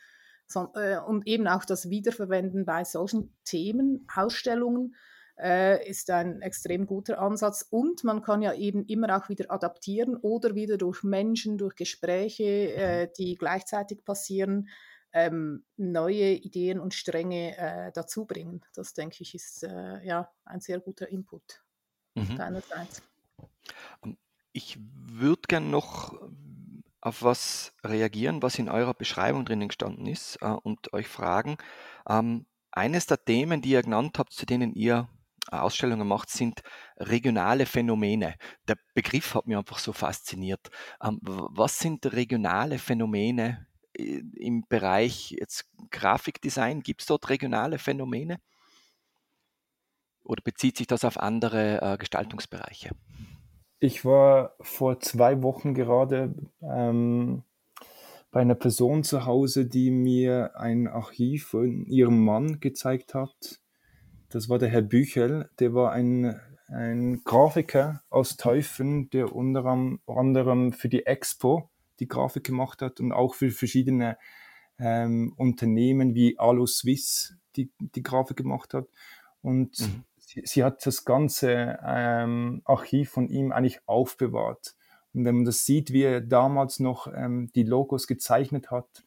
so, 0.47 0.71
äh, 0.75 0.97
und 0.99 1.27
eben 1.27 1.47
auch 1.47 1.65
das 1.65 1.89
Wiederverwenden 1.89 2.65
bei 2.65 2.83
solchen 2.85 3.35
Themen, 3.43 4.07
Ausstellungen, 4.15 4.95
äh, 5.37 5.87
ist 5.87 6.09
ein 6.09 6.41
extrem 6.41 6.87
guter 6.87 7.19
Ansatz. 7.19 7.65
Und 7.69 8.03
man 8.03 8.21
kann 8.21 8.41
ja 8.41 8.53
eben 8.53 8.85
immer 8.85 9.15
auch 9.17 9.29
wieder 9.29 9.51
adaptieren 9.51 10.15
oder 10.15 10.55
wieder 10.55 10.77
durch 10.77 11.03
Menschen, 11.03 11.57
durch 11.57 11.75
Gespräche, 11.75 12.73
äh, 12.73 13.09
die 13.17 13.35
gleichzeitig 13.35 14.03
passieren, 14.03 14.69
ähm, 15.13 15.65
neue 15.77 16.33
Ideen 16.33 16.79
und 16.79 16.93
Stränge 16.93 17.57
äh, 17.57 17.91
dazu 17.93 18.25
bringen. 18.25 18.61
Das 18.73 18.93
denke 18.93 19.17
ich 19.21 19.35
ist 19.35 19.63
äh, 19.63 20.05
ja 20.05 20.29
ein 20.45 20.59
sehr 20.59 20.79
guter 20.79 21.09
Input 21.09 21.61
mhm. 22.17 22.37
deinerseits. 22.37 23.01
Ähm, 24.03 24.17
ich 24.51 24.77
würde 24.79 25.41
gerne 25.47 25.67
noch 25.67 26.19
auf 27.01 27.23
was 27.23 27.73
reagieren, 27.83 28.41
was 28.41 28.59
in 28.59 28.69
eurer 28.69 28.93
Beschreibung 28.93 29.45
drinnen 29.45 29.69
gestanden 29.69 30.07
ist 30.07 30.37
äh, 30.41 30.47
und 30.47 30.93
euch 30.93 31.07
fragen. 31.07 31.57
Ähm, 32.07 32.45
eines 32.71 33.05
der 33.05 33.23
Themen, 33.23 33.61
die 33.61 33.69
ihr 33.69 33.83
genannt 33.83 34.19
habt, 34.19 34.33
zu 34.33 34.45
denen 34.45 34.73
ihr 34.73 35.07
Ausstellungen 35.49 36.07
macht, 36.07 36.29
sind 36.29 36.61
regionale 36.97 37.65
Phänomene. 37.65 38.35
Der 38.67 38.77
Begriff 38.93 39.33
hat 39.33 39.47
mich 39.47 39.57
einfach 39.57 39.79
so 39.79 39.93
fasziniert. 39.93 40.69
Ähm, 41.01 41.19
was 41.21 41.79
sind 41.79 42.05
regionale 42.13 42.79
Phänomene 42.79 43.67
äh, 43.93 44.21
im 44.35 44.65
Bereich 44.67 45.31
jetzt 45.31 45.69
Grafikdesign? 45.91 46.81
Gibt 46.81 47.01
es 47.01 47.07
dort 47.07 47.29
regionale 47.29 47.79
Phänomene? 47.79 48.39
Oder 50.27 50.41
bezieht 50.43 50.77
sich 50.77 50.87
das 50.87 51.05
auf 51.05 51.19
andere 51.19 51.81
äh, 51.81 51.97
Gestaltungsbereiche? 51.97 52.91
Ich 53.79 54.03
war 54.03 54.55
vor 54.59 54.99
zwei 54.99 55.41
Wochen 55.43 55.73
gerade 55.73 56.33
ähm, 56.61 57.43
bei 58.31 58.41
einer 58.41 58.55
Person 58.55 59.03
zu 59.03 59.25
Hause, 59.25 59.65
die 59.65 59.91
mir 59.91 60.51
ein 60.55 60.87
Archiv 60.87 61.47
von 61.47 61.85
ihrem 61.85 62.23
Mann 62.23 62.59
gezeigt 62.59 63.13
hat, 63.13 63.61
Das 64.29 64.49
war 64.49 64.59
der 64.59 64.69
Herr 64.69 64.81
Büchel, 64.81 65.49
der 65.59 65.73
war 65.73 65.93
ein, 65.93 66.39
ein 66.67 67.21
Grafiker 67.23 68.03
aus 68.09 68.35
Teufen, 68.35 69.09
der 69.11 69.33
unter 69.33 69.65
anderem 70.07 70.73
für 70.73 70.89
die 70.89 71.05
Expo 71.05 71.69
die 71.99 72.07
Grafik 72.07 72.43
gemacht 72.43 72.81
hat 72.81 72.99
und 72.99 73.13
auch 73.13 73.35
für 73.35 73.51
verschiedene 73.51 74.17
ähm, 74.77 75.33
Unternehmen 75.37 76.13
wie 76.13 76.37
Alu 76.37 76.67
Swiss 76.67 77.37
die, 77.55 77.71
die 77.79 78.03
Grafik 78.03 78.37
gemacht 78.37 78.73
hat. 78.73 78.87
Und 79.41 79.79
mhm. 79.79 80.03
Sie, 80.43 80.63
hat 80.63 80.85
das 80.85 81.05
ganze 81.05 81.79
ähm, 81.85 82.61
Archiv 82.65 83.11
von 83.11 83.29
ihm 83.29 83.51
eigentlich 83.51 83.79
aufbewahrt. 83.85 84.75
Und 85.13 85.25
wenn 85.25 85.35
man 85.35 85.45
das 85.45 85.65
sieht, 85.65 85.91
wie 85.91 86.03
er 86.03 86.21
damals 86.21 86.79
noch 86.79 87.07
ähm, 87.13 87.51
die 87.55 87.63
Logos 87.63 88.07
gezeichnet 88.07 88.71
hat 88.71 89.03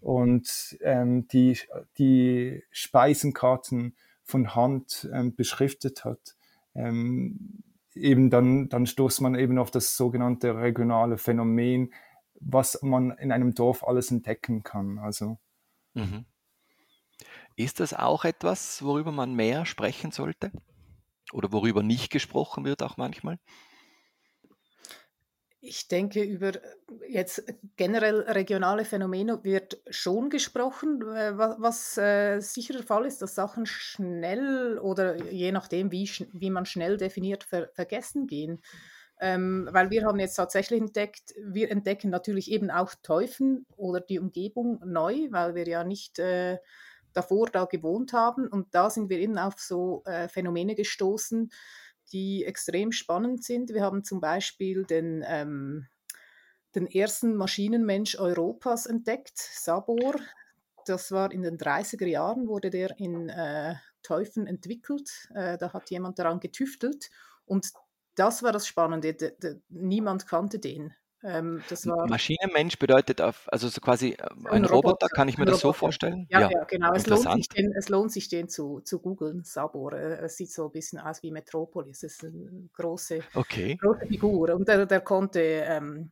und 0.00 0.76
ähm, 0.80 1.28
die, 1.28 1.58
die 1.98 2.62
Speisenkarten 2.70 3.96
von 4.24 4.54
Hand 4.54 5.08
ähm, 5.12 5.34
beschriftet 5.34 6.04
hat, 6.04 6.36
ähm, 6.74 7.62
eben 7.94 8.30
dann, 8.30 8.68
dann 8.68 8.86
stoßt 8.86 9.20
man 9.20 9.34
eben 9.34 9.58
auf 9.58 9.70
das 9.70 9.96
sogenannte 9.96 10.56
regionale 10.56 11.18
Phänomen, 11.18 11.92
was 12.40 12.82
man 12.82 13.10
in 13.18 13.30
einem 13.30 13.54
Dorf 13.54 13.86
alles 13.86 14.10
entdecken 14.10 14.62
kann. 14.62 14.98
Also 14.98 15.38
mhm. 15.94 16.24
Ist 17.56 17.80
das 17.80 17.92
auch 17.92 18.24
etwas, 18.24 18.82
worüber 18.82 19.12
man 19.12 19.34
mehr 19.34 19.66
sprechen 19.66 20.10
sollte? 20.10 20.50
Oder 21.32 21.52
worüber 21.52 21.82
nicht 21.82 22.10
gesprochen 22.10 22.64
wird 22.64 22.82
auch 22.82 22.96
manchmal? 22.96 23.38
Ich 25.64 25.86
denke, 25.86 26.24
über 26.24 26.54
jetzt 27.08 27.44
generell 27.76 28.22
regionale 28.22 28.84
Phänomene 28.84 29.44
wird 29.44 29.80
schon 29.88 30.28
gesprochen, 30.28 31.00
äh, 31.02 31.38
was 31.38 31.96
äh, 31.96 32.40
sicher 32.40 32.72
der 32.72 32.82
Fall 32.82 33.06
ist, 33.06 33.22
dass 33.22 33.36
Sachen 33.36 33.64
schnell 33.64 34.76
oder 34.80 35.30
je 35.30 35.52
nachdem, 35.52 35.92
wie, 35.92 36.10
wie 36.32 36.50
man 36.50 36.66
schnell 36.66 36.96
definiert, 36.96 37.44
ver 37.44 37.70
vergessen 37.74 38.26
gehen. 38.26 38.60
Ähm, 39.20 39.68
weil 39.70 39.90
wir 39.90 40.04
haben 40.04 40.18
jetzt 40.18 40.34
tatsächlich 40.34 40.80
entdeckt, 40.80 41.32
wir 41.40 41.70
entdecken 41.70 42.10
natürlich 42.10 42.50
eben 42.50 42.72
auch 42.72 42.92
Teufen 43.04 43.64
oder 43.76 44.00
die 44.00 44.18
Umgebung 44.18 44.80
neu, 44.84 45.28
weil 45.30 45.54
wir 45.54 45.68
ja 45.68 45.84
nicht 45.84 46.18
äh, 46.18 46.58
davor 47.12 47.48
da 47.48 47.64
gewohnt 47.64 48.12
haben. 48.12 48.48
Und 48.48 48.74
da 48.74 48.90
sind 48.90 49.08
wir 49.08 49.18
eben 49.18 49.38
auf 49.38 49.58
so 49.58 50.02
äh, 50.04 50.28
Phänomene 50.28 50.74
gestoßen, 50.74 51.50
die 52.12 52.44
extrem 52.44 52.92
spannend 52.92 53.44
sind. 53.44 53.70
Wir 53.70 53.82
haben 53.82 54.04
zum 54.04 54.20
Beispiel 54.20 54.84
den, 54.84 55.24
ähm, 55.26 55.86
den 56.74 56.86
ersten 56.86 57.36
Maschinenmensch 57.36 58.18
Europas 58.18 58.86
entdeckt, 58.86 59.38
Sabor. 59.38 60.14
Das 60.86 61.12
war 61.12 61.32
in 61.32 61.42
den 61.42 61.58
30er 61.58 62.06
Jahren, 62.06 62.48
wurde 62.48 62.70
der 62.70 62.98
in 62.98 63.28
äh, 63.28 63.74
Teufen 64.02 64.46
entwickelt. 64.46 65.28
Äh, 65.34 65.58
da 65.58 65.72
hat 65.72 65.90
jemand 65.90 66.18
daran 66.18 66.40
getüftelt. 66.40 67.10
Und 67.44 67.72
das 68.14 68.42
war 68.42 68.52
das 68.52 68.66
Spannende. 68.66 69.14
D 69.14 69.32
niemand 69.68 70.26
kannte 70.26 70.58
den. 70.58 70.94
Ähm, 71.24 71.62
das 71.68 71.86
war 71.86 72.08
Maschinenmensch 72.08 72.78
bedeutet 72.78 73.20
auf, 73.20 73.44
also 73.46 73.68
so 73.68 73.80
quasi 73.80 74.16
ähm, 74.18 74.46
ein, 74.46 74.52
ein 74.52 74.64
Roboter, 74.64 74.74
Roboter, 74.74 75.08
kann 75.08 75.28
ich 75.28 75.38
mir 75.38 75.44
das 75.44 75.60
so 75.60 75.72
vorstellen? 75.72 76.26
Ja, 76.30 76.40
ja, 76.40 76.50
ja 76.50 76.64
genau. 76.64 76.92
Es 76.94 77.06
lohnt, 77.06 77.30
sich 77.30 77.48
den, 77.48 77.72
es 77.72 77.88
lohnt 77.88 78.12
sich 78.12 78.28
den 78.28 78.48
zu, 78.48 78.80
zu 78.80 78.98
googeln, 78.98 79.44
Sabor. 79.44 79.92
Äh, 79.92 80.24
es 80.24 80.36
sieht 80.36 80.50
so 80.50 80.66
ein 80.66 80.72
bisschen 80.72 80.98
aus 80.98 81.22
wie 81.22 81.30
Metropolis. 81.30 82.02
Es 82.02 82.14
ist 82.14 82.24
eine 82.24 82.68
große, 82.72 83.20
okay. 83.34 83.76
große 83.76 84.06
Figur. 84.06 84.54
Und 84.54 84.66
der, 84.66 84.86
der 84.86 85.00
konnte 85.00 85.40
ähm, 85.40 86.10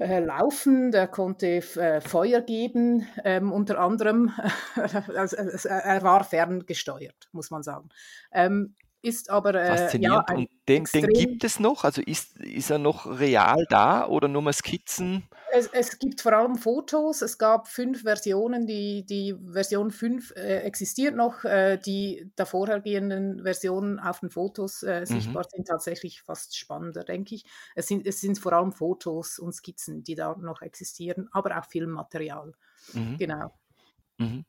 äh, 0.00 0.20
laufen, 0.20 0.90
der 0.92 1.08
konnte 1.08 1.46
äh, 1.76 2.00
Feuer 2.00 2.40
geben, 2.40 3.06
ähm, 3.24 3.52
unter 3.52 3.78
anderem. 3.78 4.32
also, 5.14 5.36
er 5.36 6.02
war 6.02 6.24
ferngesteuert, 6.24 7.28
muss 7.32 7.50
man 7.50 7.62
sagen. 7.62 7.88
Ist 9.02 9.30
aber 9.30 9.54
äh, 9.54 9.66
Faszinierend. 9.66 10.28
Ja, 10.28 10.36
und 10.36 10.48
den, 10.68 10.84
den, 10.84 11.06
gibt 11.08 11.42
es 11.42 11.58
noch? 11.58 11.84
Also 11.84 12.02
ist, 12.02 12.38
ist 12.38 12.70
er 12.70 12.78
noch 12.78 13.06
real 13.06 13.64
da 13.70 14.06
oder 14.06 14.28
nur 14.28 14.42
mal 14.42 14.52
Skizzen? 14.52 15.26
Es, 15.52 15.68
es, 15.68 15.98
gibt 15.98 16.20
vor 16.20 16.34
allem 16.34 16.56
Fotos. 16.56 17.22
Es 17.22 17.38
gab 17.38 17.66
fünf 17.66 18.02
Versionen. 18.02 18.66
Die, 18.66 19.06
die 19.06 19.34
Version 19.52 19.90
5 19.90 20.32
äh, 20.36 20.58
existiert 20.58 21.16
noch. 21.16 21.44
Äh, 21.44 21.78
die 21.78 22.30
davorhergehenden 22.36 23.42
Versionen 23.42 23.98
auf 23.98 24.20
den 24.20 24.28
Fotos 24.28 24.82
äh, 24.82 25.06
sichtbar 25.06 25.44
mhm. 25.44 25.56
sind 25.56 25.68
tatsächlich 25.68 26.20
fast 26.20 26.58
spannender, 26.58 27.02
denke 27.02 27.34
ich. 27.34 27.44
Es 27.74 27.88
sind, 27.88 28.06
es 28.06 28.20
sind 28.20 28.38
vor 28.38 28.52
allem 28.52 28.72
Fotos 28.72 29.38
und 29.38 29.52
Skizzen, 29.54 30.04
die 30.04 30.14
da 30.14 30.36
noch 30.38 30.60
existieren, 30.60 31.28
aber 31.32 31.58
auch 31.58 31.64
Filmmaterial. 31.64 32.52
Mhm. 32.92 33.16
Genau. 33.16 33.50
Mhm. 34.18 34.44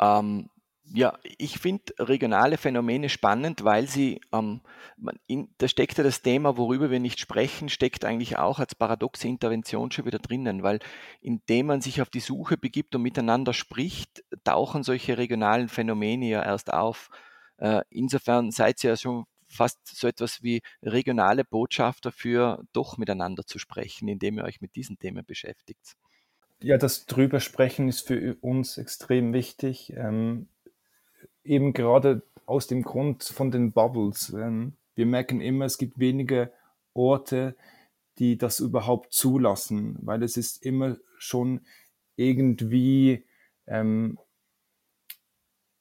Ähm, 0.00 0.50
ja, 0.92 1.18
ich 1.38 1.58
finde 1.58 1.94
regionale 1.98 2.58
Phänomene 2.58 3.08
spannend, 3.08 3.64
weil 3.64 3.88
sie, 3.88 4.20
ähm, 4.32 4.60
in, 5.26 5.48
da 5.58 5.68
steckt 5.68 5.98
ja 5.98 6.04
das 6.04 6.22
Thema, 6.22 6.56
worüber 6.56 6.90
wir 6.90 7.00
nicht 7.00 7.18
sprechen, 7.18 7.68
steckt 7.68 8.04
eigentlich 8.04 8.38
auch 8.38 8.58
als 8.58 8.74
paradoxe 8.74 9.26
Intervention 9.26 9.90
schon 9.90 10.06
wieder 10.06 10.18
drinnen, 10.18 10.62
weil 10.62 10.78
indem 11.20 11.66
man 11.66 11.80
sich 11.80 12.02
auf 12.02 12.10
die 12.10 12.20
Suche 12.20 12.56
begibt 12.56 12.94
und 12.94 13.02
miteinander 13.02 13.52
spricht, 13.52 14.24
tauchen 14.44 14.82
solche 14.82 15.18
regionalen 15.18 15.68
Phänomene 15.68 16.26
ja 16.26 16.42
erst 16.44 16.72
auf. 16.72 17.10
Äh, 17.58 17.82
insofern 17.90 18.50
seid 18.50 18.82
ihr 18.84 18.90
ja 18.90 18.96
schon 18.96 19.24
fast 19.48 19.78
so 19.86 20.06
etwas 20.06 20.42
wie 20.42 20.62
regionale 20.82 21.44
Botschafter 21.44 22.12
für 22.12 22.64
doch 22.72 22.96
miteinander 22.96 23.44
zu 23.44 23.58
sprechen, 23.58 24.08
indem 24.08 24.38
ihr 24.38 24.44
euch 24.44 24.60
mit 24.60 24.76
diesen 24.76 24.98
Themen 24.98 25.24
beschäftigt. 25.24 25.96
Ja, 26.60 26.78
das 26.78 27.06
drüber 27.06 27.40
sprechen 27.40 27.88
ist 27.88 28.06
für 28.06 28.36
uns 28.40 28.78
extrem 28.78 29.32
wichtig. 29.32 29.92
Ähm, 29.94 30.48
eben 31.46 31.72
gerade 31.72 32.22
aus 32.44 32.66
dem 32.66 32.82
Grund 32.82 33.24
von 33.24 33.50
den 33.50 33.72
Bubbles. 33.72 34.32
Wir 34.32 35.06
merken 35.06 35.40
immer, 35.40 35.64
es 35.64 35.78
gibt 35.78 35.98
wenige 35.98 36.52
Orte, 36.94 37.56
die 38.18 38.38
das 38.38 38.60
überhaupt 38.60 39.12
zulassen, 39.12 39.98
weil 40.02 40.22
es 40.22 40.36
ist 40.36 40.64
immer 40.64 40.96
schon 41.18 41.60
irgendwie 42.16 43.24
ähm, 43.66 44.18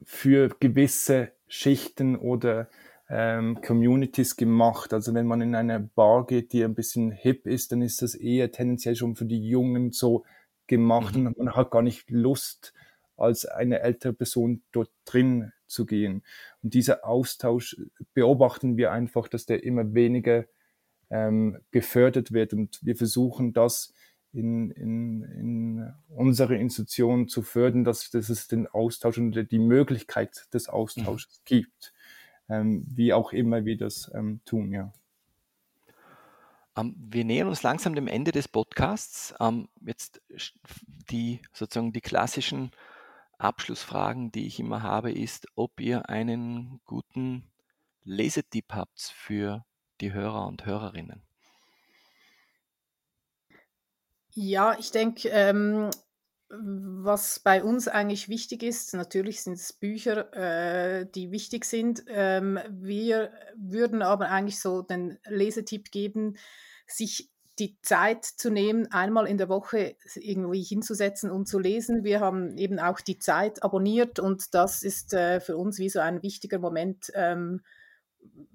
für 0.03 0.49
gewisse 0.59 1.31
Schichten 1.47 2.15
oder 2.15 2.69
ähm, 3.09 3.61
Communities 3.61 4.35
gemacht. 4.35 4.93
Also 4.93 5.13
wenn 5.13 5.27
man 5.27 5.41
in 5.41 5.55
eine 5.55 5.79
Bar 5.79 6.25
geht, 6.25 6.53
die 6.53 6.63
ein 6.63 6.75
bisschen 6.75 7.11
hip 7.11 7.47
ist, 7.47 7.71
dann 7.71 7.81
ist 7.81 8.01
das 8.01 8.15
eher 8.15 8.51
tendenziell 8.51 8.95
schon 8.95 9.15
für 9.15 9.25
die 9.25 9.47
Jungen 9.47 9.91
so 9.91 10.25
gemacht 10.67 11.15
mhm. 11.15 11.27
und 11.27 11.37
man 11.37 11.55
hat 11.55 11.71
gar 11.71 11.81
nicht 11.81 12.09
Lust, 12.09 12.73
als 13.17 13.45
eine 13.45 13.79
ältere 13.81 14.13
Person 14.13 14.63
dort 14.71 14.91
drin 15.05 15.51
zu 15.67 15.85
gehen. 15.85 16.23
Und 16.61 16.73
dieser 16.73 17.05
Austausch 17.05 17.77
beobachten 18.13 18.77
wir 18.77 18.91
einfach, 18.91 19.27
dass 19.27 19.45
der 19.45 19.63
immer 19.63 19.93
weniger 19.93 20.45
ähm, 21.09 21.59
gefördert 21.71 22.31
wird. 22.31 22.53
Und 22.53 22.79
wir 22.83 22.95
versuchen 22.95 23.53
das 23.53 23.93
in, 24.33 24.71
in, 24.71 25.23
in 25.23 25.93
unsere 26.09 26.55
Institutionen 26.57 27.27
zu 27.27 27.41
fördern, 27.41 27.83
dass, 27.83 28.09
dass 28.09 28.29
es 28.29 28.47
den 28.47 28.67
Austausch 28.67 29.17
und 29.17 29.51
die 29.51 29.59
Möglichkeit 29.59 30.47
des 30.53 30.67
Austauschs 30.67 31.39
mhm. 31.39 31.45
gibt. 31.45 31.93
Ähm, 32.47 32.85
wie 32.87 33.13
auch 33.13 33.33
immer 33.33 33.65
wir 33.65 33.77
das 33.77 34.11
ähm, 34.13 34.41
tun, 34.45 34.71
ja. 34.71 34.93
Ähm, 36.77 36.95
wir 36.97 37.25
nähern 37.25 37.47
uns 37.47 37.63
langsam 37.63 37.95
dem 37.95 38.07
Ende 38.07 38.31
des 38.31 38.47
Podcasts. 38.47 39.33
Ähm, 39.39 39.69
jetzt 39.81 40.21
die 41.09 41.41
sozusagen 41.53 41.93
die 41.93 42.01
klassischen 42.01 42.71
Abschlussfragen, 43.37 44.31
die 44.31 44.47
ich 44.47 44.59
immer 44.59 44.83
habe, 44.83 45.11
ist, 45.11 45.47
ob 45.55 45.79
ihr 45.79 46.09
einen 46.09 46.81
guten 46.85 47.51
Lesetipp 48.03 48.73
habt 48.73 49.01
für 49.01 49.65
die 50.01 50.13
Hörer 50.13 50.45
und 50.47 50.65
Hörerinnen. 50.65 51.23
Ja, 54.31 54.77
ich 54.77 54.91
denke, 54.91 55.29
ähm, 55.29 55.89
was 56.49 57.39
bei 57.39 57.63
uns 57.63 57.87
eigentlich 57.87 58.29
wichtig 58.29 58.63
ist, 58.63 58.93
natürlich 58.93 59.41
sind 59.41 59.53
es 59.53 59.73
Bücher, 59.73 60.33
äh, 60.33 61.09
die 61.09 61.31
wichtig 61.31 61.65
sind. 61.65 62.03
Ähm, 62.07 62.59
wir 62.69 63.31
würden 63.55 64.01
aber 64.01 64.29
eigentlich 64.29 64.59
so 64.59 64.81
den 64.81 65.17
Lesetipp 65.25 65.91
geben, 65.91 66.37
sich 66.85 67.31
die 67.59 67.79
Zeit 67.81 68.25
zu 68.25 68.49
nehmen, 68.49 68.91
einmal 68.91 69.27
in 69.27 69.37
der 69.37 69.49
Woche 69.49 69.95
irgendwie 70.15 70.61
hinzusetzen 70.61 71.31
und 71.31 71.47
zu 71.47 71.59
lesen. 71.59 72.03
Wir 72.03 72.19
haben 72.19 72.57
eben 72.57 72.79
auch 72.79 72.99
die 72.99 73.17
Zeit 73.19 73.63
abonniert 73.63 74.19
und 74.19 74.53
das 74.53 74.83
ist 74.83 75.13
äh, 75.13 75.39
für 75.39 75.57
uns 75.57 75.79
wie 75.79 75.89
so 75.89 75.99
ein 75.99 76.21
wichtiger 76.21 76.59
Moment. 76.59 77.11
Ähm, 77.13 77.61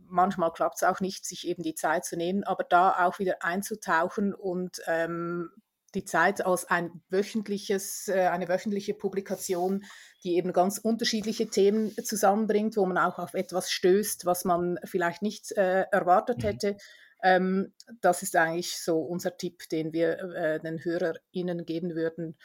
manchmal 0.07 0.53
klappt 0.53 0.77
es 0.77 0.83
auch 0.83 1.01
nicht, 1.01 1.25
sich 1.25 1.47
eben 1.47 1.63
die 1.63 1.75
Zeit 1.75 2.05
zu 2.05 2.17
nehmen, 2.17 2.45
aber 2.45 2.65
da 2.65 3.07
auch 3.07 3.19
wieder 3.19 3.43
einzutauchen 3.43 4.35
und 4.35 4.81
ähm, 4.87 5.51
die 5.95 6.05
Zeit 6.05 6.45
als 6.45 6.67
ein 6.67 7.03
wöchentliches, 7.09 8.09
äh, 8.09 8.29
eine 8.29 8.49
wöchentliche 8.49 8.95
Publikation, 8.95 9.85
die 10.23 10.37
eben 10.37 10.53
ganz 10.53 10.79
unterschiedliche 10.79 11.49
Themen 11.49 11.93
zusammenbringt, 12.05 12.77
wo 12.77 12.87
man 12.87 12.99
auch 12.99 13.19
auf 13.19 13.35
etwas 13.35 13.71
stößt, 13.71 14.27
was 14.27 14.45
man 14.45 14.79
vielleicht 14.85 15.23
nicht 15.23 15.53
äh, 15.53 15.83
erwartet 15.91 16.39
mhm. 16.39 16.43
hätte. 16.43 16.77
Ähm, 17.23 17.73
das 18.01 18.23
ist 18.23 18.37
eigentlich 18.37 18.79
so 18.79 19.01
unser 19.01 19.37
Tipp, 19.37 19.69
den 19.69 19.93
wir 19.93 20.19
äh, 20.35 20.61
den 20.61 20.85
HörerInnen 20.85 21.67
geben 21.67 21.95
würden. 21.95 22.37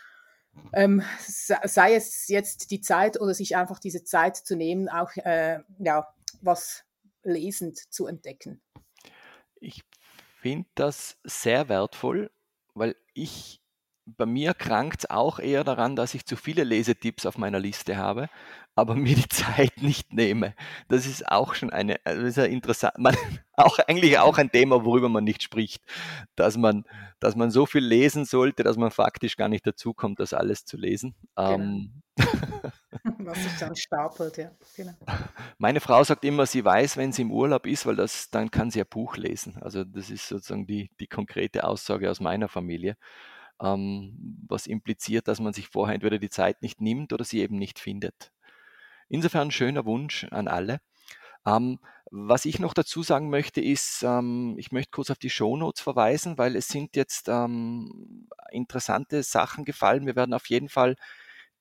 ähm, 0.74 1.04
sei 1.20 1.96
es 1.96 2.28
jetzt 2.28 2.72
die 2.72 2.82
Zeit 2.82 3.20
oder 3.20 3.34
sich 3.34 3.56
einfach 3.56 3.80
diese 3.80 4.04
Zeit 4.04 4.38
zu 4.38 4.56
nehmen, 4.56 4.90
auch 4.90 5.16
äh, 5.18 5.60
ja, 5.80 6.08
was 6.42 6.84
lesend 7.24 7.78
zu 7.94 8.08
entdecken. 8.08 8.62
Ich 9.60 9.84
finde 10.42 10.70
das 10.76 11.18
sehr 11.24 11.70
wertvoll, 11.70 12.32
weil 12.74 12.96
ich 13.14 13.62
bei 14.06 14.26
mir 14.26 14.54
krankt 14.54 15.02
es 15.04 15.10
auch 15.10 15.40
eher 15.40 15.64
daran, 15.64 15.96
dass 15.96 16.14
ich 16.14 16.26
zu 16.26 16.36
viele 16.36 16.64
Lesetipps 16.64 17.26
auf 17.26 17.38
meiner 17.38 17.60
Liste 17.60 17.98
habe, 17.98 18.30
aber 18.76 18.96
mir 18.96 19.16
die 19.16 19.30
Zeit 19.30 19.82
nicht 19.82 20.14
nehme. 20.14 20.54
Das 20.88 21.06
ist 21.06 21.28
auch 21.28 21.56
schon 21.56 21.72
eine, 21.72 22.00
also 22.04 22.22
das 22.22 22.30
ist 22.32 22.38
ja 22.38 22.46
interessant, 22.46 22.96
man, 23.00 23.16
auch 23.54 23.80
eigentlich 23.80 24.20
auch 24.20 24.38
ein 24.38 24.52
Thema, 24.52 24.86
worüber 24.86 25.10
man 25.10 25.24
nicht 25.24 25.42
spricht, 25.42 25.84
dass 26.36 26.58
man, 26.58 26.86
dass 27.20 27.36
man 27.36 27.52
so 27.52 27.66
viel 27.66 27.84
lesen 27.84 28.26
sollte, 28.26 28.64
dass 28.64 28.78
man 28.78 28.92
faktisch 28.92 29.38
gar 29.38 29.50
nicht 29.50 29.66
dazu 29.66 29.94
kommt, 29.94 30.20
das 30.20 30.34
alles 30.34 30.66
zu 30.66 30.78
lesen. 30.78 31.16
Genau. 31.36 31.52
Ähm, 31.52 32.02
Was 33.20 33.44
sich 33.44 33.58
dann 33.60 33.76
stapelt, 33.76 34.38
ja. 34.38 34.52
Genau. 34.76 34.94
Meine 35.58 35.80
Frau 35.82 36.04
sagt 36.04 36.24
immer, 36.24 36.46
sie 36.46 36.64
weiß, 36.64 36.96
wenn 36.96 37.12
sie 37.12 37.24
im 37.24 37.32
Urlaub 37.32 37.68
ist, 37.68 37.86
weil 37.86 37.96
das, 37.96 38.30
dann 38.30 38.52
kann 38.52 38.72
sie 38.72 38.80
ein 38.80 38.88
Buch 38.88 39.18
lesen. 39.18 39.58
Also 39.62 39.84
das 39.84 40.10
ist 40.10 40.28
sozusagen 40.28 40.66
die, 40.66 40.90
die 41.00 41.08
konkrete 41.08 41.66
Aussage 41.66 42.10
aus 42.10 42.20
meiner 42.20 42.48
Familie 42.48 42.96
ähm, 43.62 44.44
was 44.48 44.68
impliziert, 44.68 45.28
dass 45.28 45.40
man 45.40 45.54
sich 45.54 45.68
vorher 45.68 45.96
entweder 45.96 46.20
die 46.20 46.30
Zeit 46.30 46.62
nicht 46.62 46.82
nimmt 46.82 47.14
oder 47.14 47.24
sie 47.24 47.42
eben 47.42 47.58
nicht 47.58 47.80
findet. 47.80 48.32
Insofern 49.08 49.52
schöner 49.52 49.86
Wunsch 49.86 50.26
an 50.32 50.48
alle. 50.48 50.80
Ähm, 51.46 51.80
was 52.12 52.46
ich 52.46 52.60
noch 52.60 52.74
dazu 52.74 53.04
sagen 53.04 53.30
möchte, 53.30 53.62
ist, 53.62 54.04
ähm, 54.04 54.56
ich 54.58 54.72
möchte 54.72 54.92
kurz 54.92 55.12
auf 55.12 55.18
die 55.18 55.30
Shownotes 55.30 55.82
verweisen, 55.82 56.38
weil 56.38 56.56
es 56.56 56.68
sind 56.68 56.96
jetzt 56.96 57.30
ähm, 57.30 58.28
interessante 58.52 59.24
Sachen 59.24 59.66
gefallen. 59.66 60.06
Wir 60.06 60.16
werden 60.16 60.34
auf 60.34 60.48
jeden 60.48 60.70
Fall 60.70 60.96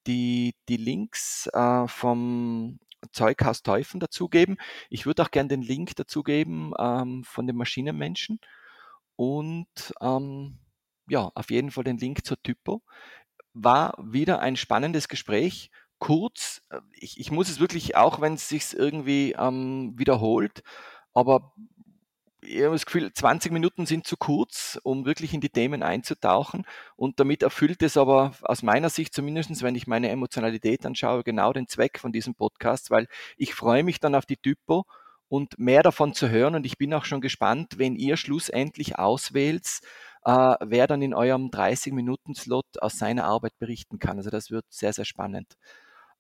die, 0.07 0.55
die 0.69 0.77
Links 0.77 1.49
äh, 1.53 1.87
vom 1.89 2.79
Zeughaus 3.13 3.63
Teufen 3.63 4.01
dazugeben. 4.01 4.57
Ich 4.91 5.07
würde 5.07 5.23
auch 5.23 5.31
gerne 5.31 5.49
den 5.49 5.63
Link 5.63 5.97
dazugeben 5.97 6.73
ähm, 6.79 7.25
von 7.25 7.47
den 7.47 7.57
Maschinenmenschen. 7.57 8.41
Und 9.17 9.95
ähm, 10.01 10.59
ja, 11.09 11.31
auf 11.35 11.51
jeden 11.51 11.71
Fall 11.71 11.85
den 11.85 11.99
Link 11.99 12.25
zur 12.25 12.43
Typo. 12.43 12.83
War 13.53 13.95
wieder 13.99 14.41
ein 14.41 14.57
spannendes 14.57 15.09
Gespräch. 15.09 15.71
Kurz, 15.99 16.63
äh, 16.71 16.81
ich, 16.93 17.21
ich 17.21 17.31
muss 17.31 17.49
es 17.49 17.61
wirklich, 17.61 17.97
auch 17.97 18.21
wenn 18.21 18.35
es 18.35 18.49
sich 18.49 18.75
irgendwie 18.75 19.33
ähm, 19.39 19.95
wiederholt, 19.97 20.63
aber 21.13 21.55
ich 22.47 22.63
habe 22.63 22.75
das 22.75 22.87
Gefühl, 22.87 23.13
20 23.13 23.53
Minuten 23.53 23.87
sind 23.87 24.07
zu 24.07 24.17
kurz, 24.17 24.79
um 24.83 25.07
wirklich 25.07 25.35
in 25.35 25.41
die 25.41 25.49
Themen 25.49 25.83
einzutauchen. 25.83 26.67
Und 26.97 27.19
damit 27.21 27.43
erfüllt 27.43 27.83
es 27.83 27.97
aber 27.97 28.33
aus 28.43 28.63
meiner 28.63 28.91
Sicht, 28.91 29.15
zumindest 29.15 29.63
wenn 29.63 29.75
ich 29.75 29.87
meine 29.87 30.11
Emotionalität 30.11 30.85
anschaue, 30.85 31.25
genau 31.25 31.53
den 31.53 31.69
Zweck 31.69 31.99
von 31.99 32.13
diesem 32.13 32.35
Podcast, 32.35 32.91
weil 32.91 33.09
ich 33.37 33.55
freue 33.55 33.83
mich 33.83 34.01
dann 34.01 34.15
auf 34.15 34.27
die 34.27 34.37
Typo 34.37 34.85
und 35.29 35.59
mehr 35.59 35.83
davon 35.83 36.15
zu 36.15 36.29
hören. 36.29 36.55
Und 36.55 36.67
ich 36.67 36.79
bin 36.79 36.95
auch 36.95 37.05
schon 37.05 37.21
gespannt, 37.21 37.79
wenn 37.79 37.97
ihr 37.97 38.17
schlussendlich 38.17 38.99
auswählt, 38.99 39.81
äh, 40.25 40.55
wer 40.61 40.87
dann 40.87 41.03
in 41.03 41.15
eurem 41.15 41.51
30-Minuten-Slot 41.51 42.81
aus 42.81 42.99
seiner 42.99 43.25
Arbeit 43.25 43.59
berichten 43.59 43.99
kann. 43.99 44.19
Also 44.19 44.31
das 44.31 44.51
wird 44.51 44.65
sehr, 44.71 44.93
sehr 44.93 45.05
spannend. 45.05 45.57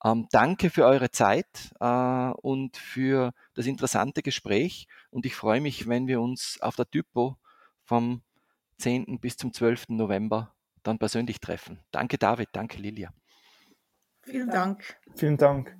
Ähm, 0.04 0.28
danke 0.30 0.68
für 0.68 0.84
eure 0.84 1.10
Zeit 1.10 1.72
äh, 1.80 2.30
und 2.42 2.76
für 2.76 3.32
das 3.54 3.66
interessante 3.66 4.22
Gespräch. 4.22 4.86
Und 5.10 5.24
ich 5.24 5.34
freue 5.34 5.60
mich, 5.60 5.88
wenn 5.88 6.06
wir 6.06 6.20
uns 6.20 6.58
auf 6.60 6.76
der 6.76 6.90
Typo 6.90 7.38
vom 7.84 8.22
10. 8.78 9.18
bis 9.20 9.36
zum 9.36 9.52
12. 9.52 9.88
November 9.88 10.54
dann 10.82 10.98
persönlich 10.98 11.40
treffen. 11.40 11.80
Danke, 11.90 12.18
David. 12.18 12.50
Danke, 12.52 12.78
Lilia. 12.78 13.10
Vielen 14.22 14.50
Dank. 14.50 14.96
Vielen 15.14 15.36
Dank. 15.36 15.76